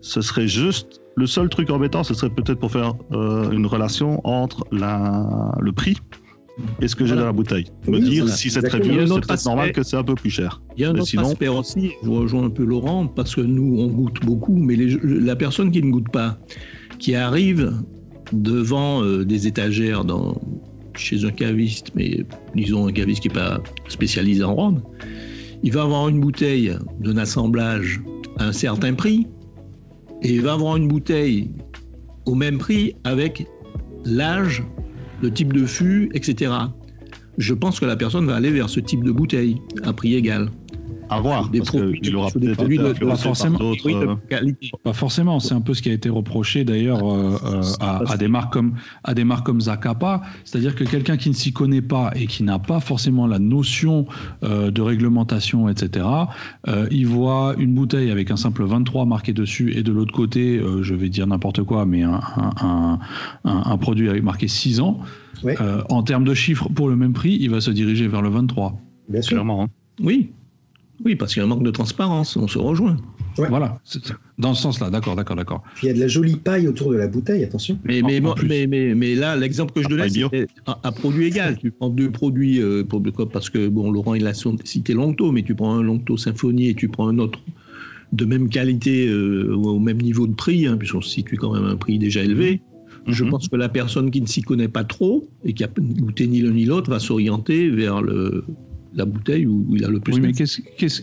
ce 0.00 0.20
serait 0.20 0.48
juste 0.48 0.97
le 1.18 1.26
seul 1.26 1.48
truc 1.48 1.68
embêtant, 1.70 2.04
ce 2.04 2.14
serait 2.14 2.30
peut-être 2.30 2.60
pour 2.60 2.70
faire 2.70 2.94
euh, 3.12 3.50
une 3.50 3.66
relation 3.66 4.20
entre 4.24 4.64
la, 4.70 5.52
le 5.60 5.72
prix 5.72 5.96
et 6.80 6.88
ce 6.88 6.96
que 6.96 7.04
j'ai 7.04 7.14
voilà. 7.14 7.22
dans 7.22 7.26
la 7.26 7.32
bouteille. 7.32 7.66
Me 7.86 7.98
oui, 7.98 8.08
dire 8.08 8.24
voilà. 8.24 8.36
si 8.36 8.50
c'est 8.50 8.62
très 8.62 8.80
vieux, 8.80 9.06
c'est 9.06 9.20
peut-être 9.20 9.44
normal 9.44 9.72
que 9.72 9.82
c'est 9.82 9.96
un 9.96 10.04
peu 10.04 10.14
plus 10.14 10.30
cher. 10.30 10.62
Il 10.76 10.82
y 10.82 10.84
a 10.84 10.90
un 10.90 10.92
mais 10.92 11.00
autre 11.00 11.08
sinon... 11.08 11.30
aspect 11.30 11.48
aussi, 11.48 11.92
je 12.02 12.08
rejoins 12.08 12.44
un 12.44 12.50
peu 12.50 12.64
Laurent, 12.64 13.06
parce 13.06 13.34
que 13.34 13.40
nous, 13.40 13.80
on 13.80 13.88
goûte 13.88 14.24
beaucoup, 14.24 14.56
mais 14.56 14.76
les, 14.76 14.96
la 15.02 15.36
personne 15.36 15.70
qui 15.70 15.82
ne 15.82 15.90
goûte 15.90 16.10
pas, 16.10 16.38
qui 16.98 17.14
arrive 17.14 17.72
devant 18.32 19.02
euh, 19.02 19.24
des 19.24 19.46
étagères 19.46 20.04
dans, 20.04 20.40
chez 20.94 21.24
un 21.24 21.30
caviste, 21.30 21.92
mais 21.94 22.24
disons 22.54 22.86
un 22.86 22.92
caviste 22.92 23.22
qui 23.22 23.28
n'est 23.28 23.34
pas 23.34 23.60
spécialisé 23.88 24.44
en 24.44 24.54
rhum, 24.54 24.82
il 25.62 25.72
va 25.72 25.82
avoir 25.82 26.08
une 26.08 26.20
bouteille 26.20 26.76
d'un 27.00 27.16
assemblage 27.16 28.00
à 28.38 28.46
un 28.46 28.52
certain 28.52 28.94
prix, 28.94 29.26
et 30.22 30.34
il 30.34 30.42
va 30.42 30.54
avoir 30.54 30.76
une 30.76 30.88
bouteille 30.88 31.50
au 32.26 32.34
même 32.34 32.58
prix 32.58 32.94
avec 33.04 33.46
l'âge, 34.04 34.62
le 35.22 35.32
type 35.32 35.52
de 35.52 35.64
fût, 35.64 36.10
etc. 36.14 36.52
Je 37.38 37.54
pense 37.54 37.80
que 37.80 37.86
la 37.86 37.96
personne 37.96 38.26
va 38.26 38.36
aller 38.36 38.50
vers 38.50 38.68
ce 38.68 38.80
type 38.80 39.04
de 39.04 39.12
bouteille 39.12 39.60
à 39.84 39.92
prix 39.92 40.14
égal. 40.14 40.50
À 41.10 41.20
voir, 41.20 41.48
des 41.48 41.58
parce 41.60 41.70
qu'il 41.70 42.16
aura 42.16 42.30
peut-être 42.30 42.64
de, 42.66 43.04
pas 43.06 43.16
forcément. 43.16 43.58
Oui, 43.84 43.94
euh... 43.94 44.14
Pas 44.82 44.92
forcément, 44.92 45.40
c'est 45.40 45.54
un 45.54 45.60
peu 45.60 45.74
ce 45.74 45.82
qui 45.82 45.90
a 45.90 45.92
été 45.92 46.08
reproché 46.08 46.64
d'ailleurs 46.64 47.00
euh, 47.10 47.62
à, 47.80 48.12
à, 48.12 48.16
des 48.16 48.28
marques 48.28 48.52
comme 48.52 48.74
à 49.04 49.14
des 49.14 49.24
marques 49.24 49.46
comme 49.46 49.60
Zacapa, 49.60 50.22
c'est-à-dire 50.44 50.74
que 50.74 50.84
quelqu'un 50.84 51.16
qui 51.16 51.28
ne 51.30 51.34
s'y 51.34 51.52
connaît 51.52 51.82
pas 51.82 52.10
et 52.14 52.26
qui 52.26 52.42
n'a 52.42 52.58
pas 52.58 52.80
forcément 52.80 53.26
la 53.26 53.38
notion 53.38 54.06
euh, 54.42 54.70
de 54.70 54.82
réglementation, 54.82 55.68
etc. 55.68 56.06
Euh, 56.68 56.86
il 56.90 57.06
voit 57.06 57.54
une 57.58 57.74
bouteille 57.74 58.10
avec 58.10 58.30
un 58.30 58.36
simple 58.36 58.64
23 58.64 59.06
marqué 59.06 59.32
dessus 59.32 59.72
et 59.76 59.82
de 59.82 59.92
l'autre 59.92 60.12
côté, 60.12 60.58
euh, 60.58 60.82
je 60.82 60.94
vais 60.94 61.08
dire 61.08 61.26
n'importe 61.26 61.62
quoi, 61.62 61.86
mais 61.86 62.02
un, 62.02 62.20
un, 62.36 62.98
un, 63.44 63.62
un, 63.64 63.76
produit 63.78 64.08
avec 64.08 64.22
marqué 64.22 64.48
6 64.48 64.80
ans. 64.80 64.98
En 65.88 66.02
termes 66.02 66.24
de 66.24 66.34
chiffres, 66.34 66.68
pour 66.74 66.88
le 66.88 66.96
même 66.96 67.12
prix, 67.12 67.38
il 67.40 67.50
va 67.50 67.60
se 67.60 67.70
diriger 67.70 68.08
vers 68.08 68.22
le 68.22 68.28
23. 68.28 68.74
Bien 69.08 69.22
sûr. 69.22 69.36
Clairement. 69.36 69.62
hein. 69.62 69.68
Oui. 70.02 70.32
Oui, 71.04 71.14
parce 71.16 71.32
qu'il 71.32 71.40
y 71.40 71.42
a 71.42 71.46
un 71.46 71.48
manque 71.48 71.62
de 71.62 71.70
transparence, 71.70 72.36
on 72.36 72.48
se 72.48 72.58
rejoint. 72.58 72.96
Ouais. 73.38 73.48
Voilà, 73.48 73.80
dans 74.38 74.52
ce 74.52 74.62
sens-là, 74.62 74.90
d'accord, 74.90 75.14
d'accord, 75.14 75.36
d'accord. 75.36 75.62
Il 75.82 75.86
y 75.86 75.90
a 75.90 75.94
de 75.94 76.00
la 76.00 76.08
jolie 76.08 76.34
paille 76.36 76.66
autour 76.66 76.90
de 76.90 76.96
la 76.96 77.06
bouteille, 77.06 77.44
attention. 77.44 77.78
Mais, 77.84 78.02
En- 78.02 78.06
mais, 78.08 78.18
en 78.18 78.22
moi- 78.22 78.34
plus. 78.34 78.48
mais, 78.48 78.66
mais, 78.66 78.94
mais 78.96 79.14
là, 79.14 79.36
l'exemple 79.36 79.72
que 79.72 79.80
je 79.80 79.86
Ah, 79.86 79.90
donnais, 79.90 80.02
pas 80.02 80.08
bio. 80.08 80.28
c'est 80.32 80.48
à, 80.66 80.80
à 80.82 80.90
produit 80.90 81.26
égal. 81.26 81.56
Tu 81.56 81.70
prends 81.70 81.88
deux 81.88 82.10
produits, 82.10 82.60
euh, 82.60 82.82
pour, 82.82 83.00
parce 83.32 83.48
que 83.48 83.68
bon, 83.68 83.92
Laurent, 83.92 84.14
il 84.14 84.26
a 84.26 84.32
cité 84.34 84.92
Longto, 84.92 85.30
mais 85.30 85.44
tu 85.44 85.54
prends 85.54 85.76
un 85.76 85.82
Longto 85.84 86.16
Symphonie 86.16 86.68
et 86.70 86.74
tu 86.74 86.88
prends 86.88 87.06
un 87.06 87.18
autre 87.18 87.38
de 88.12 88.24
même 88.24 88.48
qualité 88.48 89.06
euh, 89.06 89.54
ou 89.54 89.68
au 89.68 89.78
même 89.78 90.00
niveau 90.00 90.26
de 90.26 90.34
prix, 90.34 90.66
hein, 90.66 90.76
puisqu'on 90.76 91.00
se 91.02 91.10
situe 91.10 91.36
quand 91.36 91.52
même 91.52 91.64
à 91.64 91.68
un 91.68 91.76
prix 91.76 91.98
déjà 91.98 92.24
élevé. 92.24 92.60
Je 93.06 93.22
Mhm. 93.22 93.30
pense 93.30 93.48
que 93.48 93.56
la 93.56 93.68
personne 93.68 94.10
qui 94.10 94.20
ne 94.20 94.26
s'y 94.26 94.42
connaît 94.42 94.68
pas 94.68 94.82
trop 94.82 95.28
et 95.44 95.52
qui 95.54 95.62
a 95.62 95.68
goûté 95.78 96.26
ni 96.26 96.40
l'un 96.40 96.50
ni 96.50 96.64
l'autre 96.64 96.90
va 96.90 96.98
s'orienter 96.98 97.70
vers 97.70 98.02
le, 98.02 98.44
la 98.94 99.04
bouteille 99.04 99.46
où 99.46 99.66
il 99.74 99.84
a 99.84 99.88
le 99.88 100.00
plus 100.00 100.14
Oui, 100.14 100.20
mais 100.20 100.32
qu'est-ce 100.32 100.60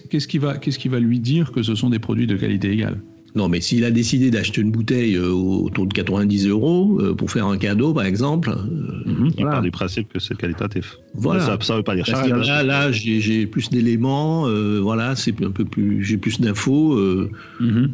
qu'est-ce 0.10 0.28
qui, 0.28 0.38
va- 0.38 0.58
qu'est-ce 0.58 0.80
qui 0.80 0.88
va 0.90 1.00
lui 1.00 1.20
dire 1.20 1.52
que 1.52 1.62
ce 1.64 1.76
sont 1.76 1.90
des 1.90 2.00
produits 2.00 2.28
de 2.28 2.36
qualité 2.36 2.72
égale? 2.72 3.02
Non, 3.36 3.50
mais 3.50 3.60
s'il 3.60 3.84
a 3.84 3.92
décidé 3.92 4.32
d'acheter 4.32 4.62
une 4.62 4.72
bouteille 4.72 5.16
euh, 5.18 5.30
autour 5.30 5.86
de 5.88 5.94
90 5.94 6.48
euros 6.48 6.98
euh, 7.02 7.14
pour 7.14 7.30
faire 7.30 7.48
un 7.48 7.58
cadeau, 7.58 7.94
par 7.94 8.06
exemple, 8.06 8.50
euh, 8.50 8.92
Mhm. 9.06 9.32
Il 9.38 9.44
part 9.44 9.62
du 9.62 9.72
principe 9.72 10.08
que 10.12 10.20
c'est 10.20 10.36
qualitatif. 10.38 10.98
voilà. 11.14 11.42
Ça, 11.46 11.58
ça 11.62 11.76
veut 11.76 11.84
pas 11.84 11.96
dire 11.96 12.06
Parce 12.10 12.26
cher. 12.26 12.36
que 12.36 12.42
hein. 12.42 12.46
là, 12.46 12.64
là 12.64 12.92
j'ai 12.94 13.46
plus 13.46 13.70
d'éléments, 13.70 14.48
euh, 14.48 14.80
voilà, 14.82 15.16
c'est 15.18 15.44
un 15.44 15.52
peu 15.52 15.66
plus, 15.66 16.04
j'ai 16.04 16.18
plus 16.18 16.40
d'infos. 16.40 16.94
euh, 16.94 17.30
Mhm. 17.60 17.92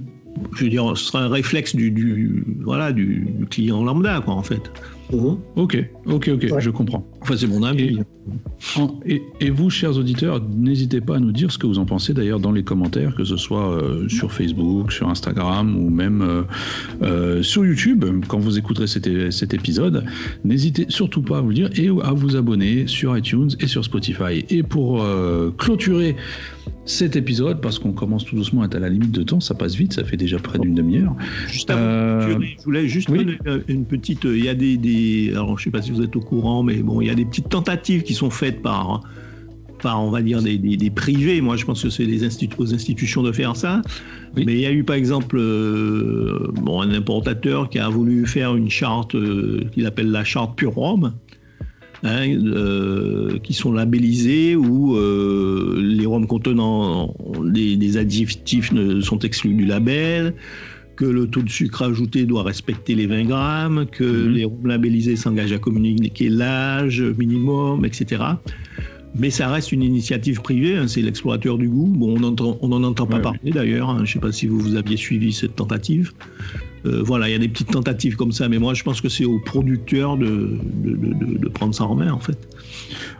je 0.55 0.63
veux 0.63 0.69
dire, 0.69 0.95
ce 0.95 1.05
sera 1.05 1.23
un 1.23 1.27
réflexe 1.27 1.75
du, 1.75 1.89
du 1.91 2.43
voilà, 2.61 2.91
du, 2.93 3.27
du 3.39 3.45
client 3.47 3.83
lambda, 3.83 4.21
quoi, 4.23 4.35
en 4.35 4.43
fait. 4.43 4.71
Mhm. 5.13 5.37
Ok, 5.57 5.77
ok, 6.05 6.29
ok, 6.33 6.47
Ouais. 6.51 6.61
je 6.61 6.69
comprends. 6.69 7.05
Enfin, 7.21 7.35
c'est 7.37 7.47
mon 7.47 7.63
avis. 7.63 7.99
En- 8.77 8.99
Et, 9.05 9.21
et 9.41 9.49
vous, 9.49 9.69
chers 9.69 9.97
auditeurs, 9.97 10.41
n'hésitez 10.55 11.01
pas 11.01 11.17
à 11.17 11.19
nous 11.19 11.31
dire 11.31 11.51
ce 11.51 11.57
que 11.57 11.67
vous 11.67 11.79
en 11.79 11.85
pensez 11.85 12.13
d'ailleurs 12.13 12.39
dans 12.39 12.51
les 12.51 12.63
commentaires, 12.63 13.15
que 13.15 13.23
ce 13.23 13.35
soit 13.35 13.71
euh, 13.75 14.07
sur 14.07 14.31
Facebook, 14.31 14.91
sur 14.91 15.09
Instagram 15.09 15.75
ou 15.75 15.89
même 15.89 16.21
euh, 16.21 16.43
euh, 17.01 17.43
sur 17.43 17.65
YouTube, 17.65 18.05
quand 18.27 18.37
vous 18.39 18.57
écouterez 18.57 18.87
cet, 18.87 19.31
cet 19.31 19.53
épisode. 19.53 20.05
N'hésitez 20.45 20.85
surtout 20.89 21.21
pas 21.23 21.39
à 21.39 21.41
vous 21.41 21.49
le 21.49 21.55
dire 21.55 21.69
et 21.75 21.87
à 21.87 22.13
vous 22.13 22.35
abonner 22.35 22.87
sur 22.87 23.17
iTunes 23.17 23.49
et 23.59 23.67
sur 23.67 23.83
Spotify. 23.83 24.45
Et 24.49 24.63
pour 24.63 25.03
euh, 25.03 25.51
clôturer 25.57 26.15
cet 26.91 27.15
épisode, 27.15 27.61
parce 27.61 27.79
qu'on 27.79 27.93
commence 27.93 28.25
tout 28.25 28.35
doucement 28.35 28.61
à 28.61 28.65
être 28.65 28.75
à 28.75 28.79
la 28.79 28.89
limite 28.89 29.11
de 29.11 29.23
temps, 29.23 29.39
ça 29.39 29.53
passe 29.55 29.75
vite, 29.75 29.93
ça 29.93 30.03
fait 30.03 30.17
déjà 30.17 30.37
près 30.39 30.59
d'une 30.59 30.75
demi-heure. 30.75 31.15
Juste 31.47 31.69
avant 31.69 31.81
Euh, 31.81 32.21
Je 32.39 32.45
je 32.59 32.63
voulais 32.63 32.87
juste 32.87 33.09
oui. 33.09 33.37
euh, 33.47 33.59
une 33.67 33.85
petite. 33.85 34.23
Il 34.25 34.43
y 34.43 34.49
a 34.49 34.53
des, 34.55 34.77
des- 34.77 35.31
Alors, 35.33 35.57
je 35.57 35.63
sais 35.65 35.71
pas 35.71 35.81
si 35.81 35.91
vous 35.91 36.01
êtes 36.01 36.15
au 36.15 36.19
courant, 36.21 36.63
mais 36.63 36.75
bon, 36.83 37.01
il 37.01 37.07
y 37.07 37.09
a 37.09 37.15
des 37.15 37.25
petites 37.25 37.49
tentatives 37.49 38.03
qui 38.03 38.13
sont 38.13 38.29
faites 38.29 38.61
par, 38.61 39.01
par 39.81 40.03
on 40.03 40.11
va 40.11 40.21
dire, 40.21 40.41
des, 40.41 40.57
des- 40.57 40.77
des 40.77 40.89
privés. 40.91 41.41
Moi, 41.41 41.55
je 41.57 41.65
pense 41.65 41.81
que 41.81 41.89
c'est 41.89 42.05
les 42.05 42.23
institu- 42.23 42.55
aux 42.57 42.73
institutions 42.73 43.23
de 43.23 43.31
faire 43.31 43.55
ça. 43.55 43.81
Oui. 44.35 44.43
Mais 44.45 44.53
il 44.53 44.59
y 44.61 44.65
a 44.65 44.71
eu, 44.71 44.83
par 44.83 44.95
exemple, 44.95 45.37
euh, 45.39 46.51
bon, 46.61 46.81
un 46.81 46.91
importateur 46.91 47.69
qui 47.69 47.79
a 47.79 47.89
voulu 47.89 48.25
faire 48.27 48.55
une 48.55 48.69
charte 48.69 49.15
euh, 49.15 49.61
qu'il 49.73 49.85
appelle 49.85 50.11
la 50.11 50.23
charte 50.23 50.55
Pure 50.57 50.73
Rome. 50.73 51.13
Hein, 52.03 52.27
euh, 52.29 53.37
qui 53.43 53.53
sont 53.53 53.71
labellisés 53.71 54.55
où 54.55 54.95
euh, 54.95 55.79
les 55.81 56.05
rhums 56.05 56.27
contenant 56.27 57.13
des, 57.45 57.75
des 57.77 57.97
additifs 57.97 58.71
ne 58.71 59.01
sont 59.01 59.19
exclus 59.19 59.53
du 59.53 59.65
label, 59.65 60.33
que 60.95 61.05
le 61.05 61.27
taux 61.27 61.41
de 61.41 61.49
sucre 61.49 61.83
ajouté 61.83 62.25
doit 62.25 62.43
respecter 62.43 62.95
les 62.95 63.07
20 63.07 63.23
grammes, 63.25 63.85
que 63.91 64.03
Mhm. 64.27 64.33
les 64.33 64.45
rhums 64.45 64.67
labellisés 64.67 65.15
s'engagent 65.15 65.53
à 65.53 65.57
communiquer 65.59 66.29
l'âge 66.29 67.01
minimum, 67.17 67.85
etc. 67.85 68.23
Mais 69.17 69.29
ça 69.29 69.49
reste 69.49 69.71
une 69.73 69.83
initiative 69.83 70.41
privée, 70.41 70.77
hein, 70.77 70.87
c'est 70.87 71.01
l'explorateur 71.01 71.57
du 71.57 71.67
goût. 71.67 71.87
Bon, 71.87 72.15
on 72.15 72.67
n'en 72.69 72.83
entend 72.83 73.05
pas 73.05 73.17
Ouais, 73.17 73.21
parler 73.21 73.51
d'ailleurs, 73.51 73.89
hein, 73.89 73.97
je 73.99 74.01
ne 74.03 74.07
sais 74.07 74.19
pas 74.19 74.31
si 74.31 74.47
vous, 74.47 74.57
vous 74.59 74.75
aviez 74.75 74.95
suivi 74.95 75.33
cette 75.33 75.55
tentative. 75.55 76.13
Euh, 76.85 77.01
voilà, 77.03 77.29
il 77.29 77.31
y 77.31 77.35
a 77.35 77.39
des 77.39 77.47
petites 77.47 77.71
tentatives 77.71 78.15
comme 78.15 78.31
ça, 78.31 78.49
mais 78.49 78.57
moi 78.57 78.73
je 78.73 78.83
pense 78.83 79.01
que 79.01 79.09
c'est 79.09 79.25
aux 79.25 79.39
producteurs 79.39 80.17
de, 80.17 80.57
de, 80.63 81.49
prendre 81.49 81.75
ça 81.75 81.85
en 81.85 81.95
main 81.95 82.11
en 82.11 82.19
fait. 82.19 82.37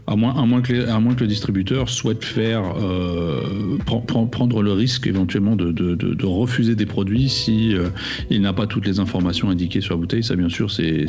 À 0.07 0.15
moins, 0.15 0.33
moins 0.45 0.61
que 0.61 0.73
le 0.73 1.27
distributeur 1.27 1.89
souhaite 1.89 2.23
faire 2.23 2.63
euh, 2.81 3.77
pren- 3.85 4.05
pren- 4.05 4.29
prendre 4.29 4.63
le 4.63 4.73
risque 4.73 5.05
éventuellement 5.07 5.55
de, 5.55 6.25
refuser 6.25 6.75
des 6.75 6.85
produits 6.85 7.29
si 7.29 7.75
euh, 7.75 7.89
il 8.29 8.41
n'a 8.41 8.53
pas 8.53 8.65
toutes 8.67 8.87
les 8.87 8.99
informations 8.99 9.49
indiquées 9.49 9.81
sur 9.81 9.93
la 9.95 9.99
bouteille. 9.99 10.23
Ça, 10.23 10.35
bien 10.35 10.49
sûr, 10.49 10.71
c'est 10.71 11.05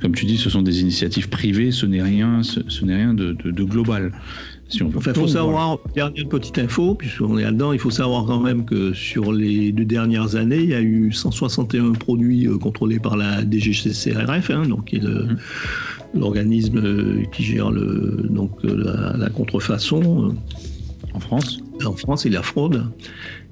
comme 0.00 0.14
tu 0.14 0.24
dis, 0.24 0.38
ce 0.38 0.48
sont 0.48 0.62
des 0.62 0.80
initiatives 0.80 1.28
privées. 1.28 1.70
Ce 1.70 1.86
n'est 1.86 2.02
rien, 2.02 2.42
ce, 2.42 2.60
ce 2.68 2.84
n'est 2.84 2.96
rien 2.96 3.14
de 3.14 3.64
global. 3.64 4.12
Si 4.72 4.82
on 4.82 4.88
veut. 4.88 4.98
Enfin, 4.98 5.12
il 5.14 5.20
faut 5.20 5.26
savoir, 5.28 5.78
dernière 5.94 6.26
petite 6.28 6.58
info, 6.58 6.94
puisqu'on 6.94 7.36
est 7.38 7.42
là-dedans, 7.44 7.72
il 7.72 7.78
faut 7.78 7.90
savoir 7.90 8.24
quand 8.24 8.40
même 8.40 8.64
que 8.64 8.92
sur 8.94 9.32
les 9.32 9.70
deux 9.72 9.84
dernières 9.84 10.34
années, 10.36 10.60
il 10.62 10.70
y 10.70 10.74
a 10.74 10.80
eu 10.80 11.12
161 11.12 11.92
produits 11.92 12.46
euh, 12.46 12.56
contrôlés 12.58 12.98
par 12.98 13.16
la 13.16 13.42
DGCCRF, 13.44 14.50
hein, 14.50 14.66
donc 14.66 14.86
qui 14.86 14.96
est 14.96 15.00
le- 15.04 15.24
Mhm. 15.24 15.38
l'organisme 16.14 16.78
euh, 16.78 17.22
qui 17.32 17.42
gère 17.42 17.70
le, 17.70 18.26
donc, 18.30 18.50
euh, 18.64 18.74
la, 18.76 19.16
la 19.16 19.28
contrefaçon 19.30 20.34
En 21.14 21.20
France. 21.20 21.58
en 21.84 21.92
France 21.94 22.24
et 22.26 22.30
la 22.30 22.42
fraude. 22.42 22.84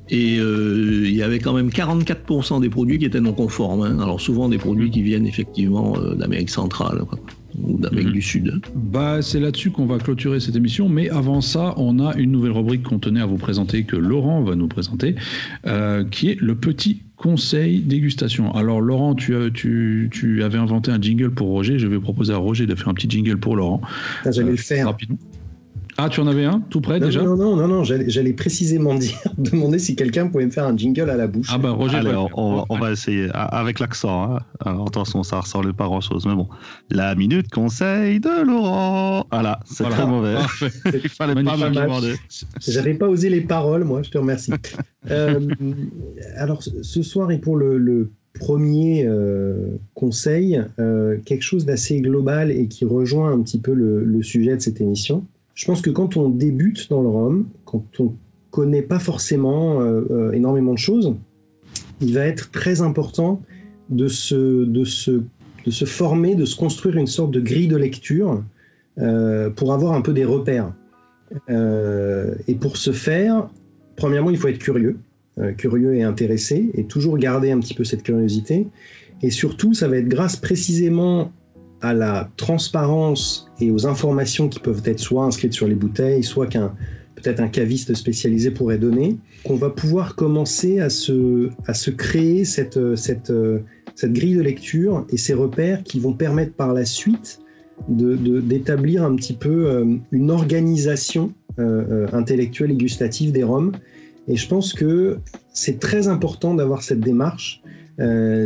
Et 0.08 0.38
euh, 0.40 1.04
il 1.06 1.14
y 1.14 1.22
avait 1.22 1.38
quand 1.38 1.52
même 1.52 1.68
44% 1.70 2.60
des 2.60 2.68
produits 2.70 2.98
qui 2.98 3.04
étaient 3.04 3.20
non 3.20 3.32
conformes. 3.32 3.82
hein. 3.82 3.98
Alors 4.00 4.20
souvent 4.20 4.48
des 4.48 4.58
produits 4.58 4.90
qui 4.90 5.02
viennent 5.02 5.26
effectivement 5.26 5.96
d'Amérique 6.16 6.50
centrale 6.50 7.04
quoi, 7.08 7.18
d'Amérique 7.54 8.08
Mhm. 8.08 8.12
du 8.12 8.22
Sud. 8.22 8.60
Bah, 8.74 9.22
c'est 9.22 9.40
là-dessus 9.40 9.70
qu'on 9.70 9.86
va 9.86 9.98
clôturer 9.98 10.40
cette 10.40 10.56
émission. 10.56 10.88
Mais 10.88 11.08
avant 11.10 11.40
ça, 11.40 11.74
on 11.76 11.98
a 11.98 12.14
une 12.16 12.30
nouvelle 12.32 12.52
rubrique 12.52 12.82
qu'on 12.82 12.98
tenait 12.98 13.20
à 13.20 13.26
vous 13.26 13.36
présenter, 13.38 13.84
que 13.84 13.96
Laurent 13.96 14.42
va 14.42 14.54
nous 14.56 14.68
présenter, 14.68 15.14
euh, 15.66 16.04
qui 16.04 16.28
est 16.30 16.40
le 16.40 16.54
petit 16.54 17.02
conseil 17.16 17.80
dégustation. 17.80 18.54
Alors, 18.54 18.80
Laurent, 18.80 19.14
tu, 19.14 19.36
as- 19.36 19.50
tu, 19.50 20.08
tu 20.10 20.42
avais 20.42 20.56
inventé 20.58 20.90
un 20.90 21.00
jingle 21.00 21.30
pour 21.30 21.48
Roger. 21.48 21.78
Je 21.78 21.86
vais 21.86 21.98
proposer 22.00 22.32
à 22.32 22.38
Roger 22.38 22.66
de 22.66 22.74
faire 22.74 22.88
un 22.88 22.94
petit 22.94 23.10
jingle 23.10 23.36
pour 23.36 23.56
Laurent. 23.56 23.82
J'allais 24.24 24.48
Euh, 24.48 24.50
le 24.52 24.56
faire. 24.56 24.86
Rapidement. 24.86 25.18
Ah, 26.02 26.08
tu 26.08 26.20
en 26.20 26.26
avais 26.26 26.44
un 26.46 26.60
tout 26.70 26.80
prêt 26.80 26.98
Non, 26.98 27.06
déjà 27.06 27.22
non, 27.22 27.36
non, 27.36 27.56
non, 27.56 27.68
non, 27.68 27.84
j'allais 27.84 28.32
précisément 28.32 28.94
dire, 28.98 29.18
demander 29.36 29.78
si 29.78 29.94
quelqu'un 29.96 30.28
pouvait 30.28 30.46
me 30.46 30.50
faire 30.50 30.64
un 30.66 30.76
jingle 30.76 31.10
à 31.10 31.16
la 31.16 31.26
bouche. 31.26 31.48
Ah, 31.50 31.58
bah, 31.58 31.70
Roger. 31.70 31.98
On, 31.98 32.02
faire. 32.02 32.38
on- 32.38 32.64
on 32.70 32.78
va 32.78 32.90
essayer 32.92 33.28
avec 33.34 33.80
l'accent. 33.80 34.36
hein. 34.36 34.38
Alors 34.64 34.86
attention, 34.88 35.22
ça 35.22 35.40
ressemble 35.40 35.74
pas 35.74 35.84
grand 35.84 36.00
chose, 36.00 36.24
mais 36.26 36.34
bon. 36.34 36.48
La 36.90 37.14
minute 37.14 37.50
conseil 37.50 38.20
de 38.20 38.44
Laurent. 38.46 39.26
Voilà, 39.30 39.60
c'est 39.66 39.84
Voilà. 39.84 39.96
très 39.96 40.06
mauvais. 40.06 40.34
Il 41.04 41.08
fallait 41.10 41.34
pas 41.34 41.56
me 41.56 41.70
demander. 41.74 42.14
J'avais 42.66 42.94
pas 42.94 43.08
osé 43.08 43.28
les 43.28 43.40
paroles, 43.42 43.84
moi, 43.84 44.02
je 44.02 44.10
te 44.10 44.18
remercie. 44.18 44.52
Euh, 45.10 45.40
alors, 46.36 46.62
ce- 46.62 46.82
ce 46.82 47.02
soir, 47.02 47.30
et 47.30 47.38
pour 47.38 47.56
le, 47.56 47.78
le 47.78 48.12
premier 48.38 49.06
euh, 49.06 49.68
conseil, 49.94 50.60
euh, 50.78 51.16
quelque 51.24 51.40
chose 51.42 51.64
d'assez 51.64 52.02
global 52.02 52.50
et 52.50 52.68
qui 52.68 52.84
rejoint 52.84 53.32
un 53.32 53.40
petit 53.40 53.58
peu 53.58 53.72
le, 53.72 54.04
le 54.04 54.22
sujet 54.22 54.54
de 54.56 54.60
cette 54.60 54.78
émission. 54.82 55.24
Je 55.54 55.66
pense 55.66 55.82
que 55.82 55.90
quand 55.90 56.16
on 56.16 56.28
débute 56.28 56.88
dans 56.90 57.02
le 57.02 57.08
rhum, 57.08 57.48
quand 57.64 57.84
on 57.98 58.14
connaît 58.50 58.82
pas 58.82 58.98
forcément 58.98 59.80
euh, 59.80 60.02
euh, 60.10 60.32
énormément 60.32 60.72
de 60.72 60.78
choses, 60.78 61.14
il 62.00 62.14
va 62.14 62.26
être 62.26 62.50
très 62.50 62.82
important 62.82 63.42
de 63.88 64.08
se, 64.08 64.64
de, 64.64 64.84
se, 64.84 65.22
de 65.64 65.70
se 65.70 65.84
former, 65.84 66.34
de 66.34 66.44
se 66.44 66.56
construire 66.56 66.96
une 66.96 67.06
sorte 67.06 67.30
de 67.30 67.40
grille 67.40 67.68
de 67.68 67.76
lecture 67.76 68.42
euh, 68.98 69.50
pour 69.50 69.72
avoir 69.72 69.94
un 69.94 70.00
peu 70.00 70.12
des 70.12 70.24
repères. 70.24 70.72
Et 72.48 72.54
pour 72.56 72.76
ce 72.76 72.90
faire, 72.90 73.48
premièrement, 73.94 74.30
il 74.30 74.36
faut 74.36 74.48
être 74.48 74.58
curieux, 74.58 74.98
curieux 75.56 75.94
et 75.94 76.02
intéressé, 76.02 76.72
et 76.74 76.84
toujours 76.86 77.18
garder 77.18 77.52
un 77.52 77.60
petit 77.60 77.74
peu 77.74 77.84
cette 77.84 78.02
curiosité. 78.02 78.66
Et 79.22 79.30
surtout, 79.30 79.72
ça 79.72 79.86
va 79.86 79.98
être 79.98 80.08
grâce 80.08 80.34
précisément 80.34 81.30
à 81.82 81.94
la 81.94 82.28
transparence 82.36 83.50
et 83.60 83.70
aux 83.70 83.86
informations 83.86 84.48
qui 84.48 84.60
peuvent 84.60 84.82
être 84.84 85.00
soit 85.00 85.24
inscrites 85.24 85.52
sur 85.52 85.66
les 85.66 85.74
bouteilles, 85.74 86.22
soit 86.22 86.46
qu'un 86.46 86.74
peut-être 87.16 87.40
un 87.40 87.48
caviste 87.48 87.92
spécialisé 87.94 88.50
pourrait 88.50 88.78
donner, 88.78 89.18
qu'on 89.44 89.56
va 89.56 89.68
pouvoir 89.68 90.16
commencer 90.16 90.80
à 90.80 90.88
se, 90.88 91.50
à 91.66 91.74
se 91.74 91.90
créer 91.90 92.46
cette, 92.46 92.96
cette, 92.96 93.30
cette 93.94 94.12
grille 94.14 94.36
de 94.36 94.40
lecture 94.40 95.04
et 95.10 95.18
ces 95.18 95.34
repères 95.34 95.82
qui 95.82 96.00
vont 96.00 96.14
permettre 96.14 96.54
par 96.54 96.72
la 96.72 96.86
suite 96.86 97.40
d'établir 97.88 99.04
un 99.04 99.14
petit 99.16 99.32
peu 99.32 99.66
euh, 99.68 99.96
une 100.10 100.30
organisation 100.30 101.32
euh, 101.58 101.84
euh, 101.90 102.06
intellectuelle 102.12 102.70
et 102.72 102.76
gustative 102.76 103.32
des 103.32 103.42
rhums. 103.42 103.72
Et 104.28 104.36
je 104.36 104.48
pense 104.48 104.72
que 104.72 105.18
c'est 105.52 105.80
très 105.80 106.08
important 106.08 106.54
d'avoir 106.54 106.82
cette 106.82 107.00
démarche, 107.00 107.62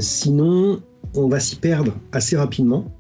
sinon 0.00 0.80
on 1.14 1.28
va 1.28 1.38
s'y 1.38 1.56
perdre 1.56 1.94
assez 2.10 2.36
rapidement 2.36 2.90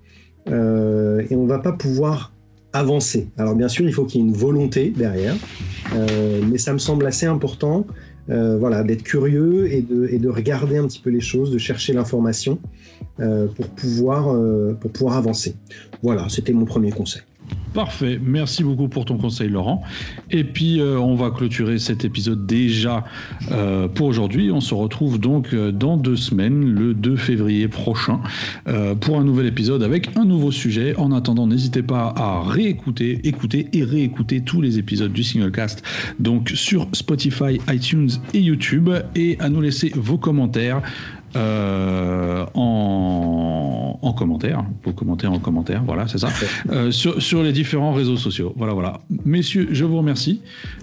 et 0.46 1.36
on 1.36 1.46
va 1.46 1.58
pas 1.58 1.72
pouvoir 1.72 2.32
avancer. 2.72 3.28
Alors 3.38 3.54
bien 3.54 3.68
sûr, 3.68 3.86
il 3.86 3.92
faut 3.92 4.04
qu'il 4.04 4.20
y 4.20 4.24
ait 4.24 4.26
une 4.26 4.34
volonté 4.34 4.90
derrière, 4.90 5.36
euh, 5.94 6.42
mais 6.50 6.58
ça 6.58 6.72
me 6.72 6.78
semble 6.78 7.06
assez 7.06 7.26
important 7.26 7.86
euh, 8.30 8.56
voilà, 8.58 8.82
d'être 8.82 9.02
curieux 9.02 9.70
et 9.70 9.82
de, 9.82 10.08
et 10.10 10.18
de 10.18 10.28
regarder 10.28 10.78
un 10.78 10.86
petit 10.86 11.00
peu 11.00 11.10
les 11.10 11.20
choses, 11.20 11.50
de 11.50 11.58
chercher 11.58 11.92
l'information 11.92 12.58
euh, 13.20 13.46
pour, 13.48 13.68
pouvoir, 13.68 14.34
euh, 14.34 14.72
pour 14.80 14.90
pouvoir 14.90 15.16
avancer. 15.16 15.56
Voilà, 16.02 16.28
c'était 16.28 16.52
mon 16.52 16.64
premier 16.64 16.90
conseil. 16.90 17.22
Parfait, 17.74 18.20
merci 18.22 18.62
beaucoup 18.62 18.86
pour 18.86 19.04
ton 19.04 19.18
conseil 19.18 19.48
Laurent. 19.48 19.82
Et 20.30 20.44
puis 20.44 20.80
euh, 20.80 20.96
on 20.96 21.16
va 21.16 21.32
clôturer 21.32 21.80
cet 21.80 22.04
épisode 22.04 22.46
déjà 22.46 23.04
euh, 23.50 23.88
pour 23.88 24.06
aujourd'hui. 24.06 24.52
On 24.52 24.60
se 24.60 24.74
retrouve 24.74 25.18
donc 25.18 25.52
euh, 25.52 25.72
dans 25.72 25.96
deux 25.96 26.14
semaines, 26.14 26.64
le 26.64 26.94
2 26.94 27.16
février 27.16 27.66
prochain, 27.66 28.20
pour 29.00 29.18
un 29.18 29.24
nouvel 29.24 29.46
épisode 29.46 29.82
avec 29.82 30.16
un 30.16 30.24
nouveau 30.24 30.52
sujet. 30.52 30.94
En 30.96 31.10
attendant, 31.10 31.48
n'hésitez 31.48 31.82
pas 31.82 32.14
à 32.16 32.42
réécouter, 32.42 33.20
écouter 33.24 33.68
et 33.72 33.82
réécouter 33.82 34.42
tous 34.42 34.60
les 34.60 34.78
épisodes 34.78 35.12
du 35.12 35.24
Singlecast 35.24 35.82
donc 36.20 36.50
sur 36.54 36.86
Spotify, 36.92 37.58
iTunes 37.68 38.10
et 38.34 38.40
YouTube 38.40 38.88
et 39.16 39.36
à 39.40 39.48
nous 39.48 39.60
laisser 39.60 39.90
vos 39.96 40.16
commentaires 40.16 40.80
euh, 41.36 42.44
en, 42.54 43.98
en, 44.00 44.12
commentaire, 44.12 44.64
vos 44.84 44.92
commentaires 44.92 45.32
en 45.32 45.38
commentaire, 45.38 45.82
voilà, 45.84 46.06
c'est 46.06 46.18
ça, 46.18 46.28
euh, 46.70 46.90
sur, 46.90 47.20
sur, 47.20 47.42
les 47.42 47.52
différents 47.52 47.92
réseaux 47.92 48.16
sociaux. 48.16 48.52
Voilà, 48.56 48.72
voilà. 48.72 49.00
Messieurs, 49.24 49.68
je 49.72 49.84
vous 49.84 49.96
remercie. 49.96 50.40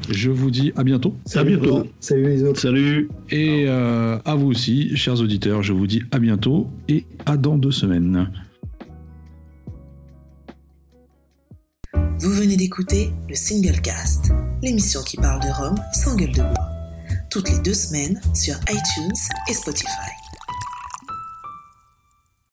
Je 0.09 0.29
vous 0.29 0.51
dis 0.51 0.73
à 0.75 0.83
bientôt. 0.83 1.15
Salut 1.25 1.55
à 1.55 1.57
bientôt. 1.57 1.87
Salut 1.99 2.23
les 2.23 2.43
autres. 2.43 2.59
Salut. 2.59 3.09
Et 3.29 3.65
euh, 3.67 4.17
à 4.25 4.35
vous 4.35 4.47
aussi, 4.47 4.95
chers 4.97 5.19
auditeurs, 5.21 5.63
je 5.63 5.73
vous 5.73 5.87
dis 5.87 6.03
à 6.11 6.19
bientôt 6.19 6.67
et 6.89 7.05
à 7.25 7.37
dans 7.37 7.57
deux 7.57 7.71
semaines. 7.71 8.29
Vous 12.19 12.31
venez 12.31 12.55
d'écouter 12.55 13.11
le 13.29 13.35
Single 13.35 13.81
Cast, 13.81 14.31
l'émission 14.61 15.01
qui 15.01 15.17
parle 15.17 15.41
de 15.41 15.47
Rome 15.47 15.75
sans 15.91 16.15
gueule 16.15 16.31
de 16.31 16.41
bois, 16.41 16.69
toutes 17.31 17.49
les 17.49 17.57
deux 17.59 17.73
semaines 17.73 18.21
sur 18.35 18.55
iTunes 18.69 19.15
et 19.49 19.53
Spotify. 19.53 20.20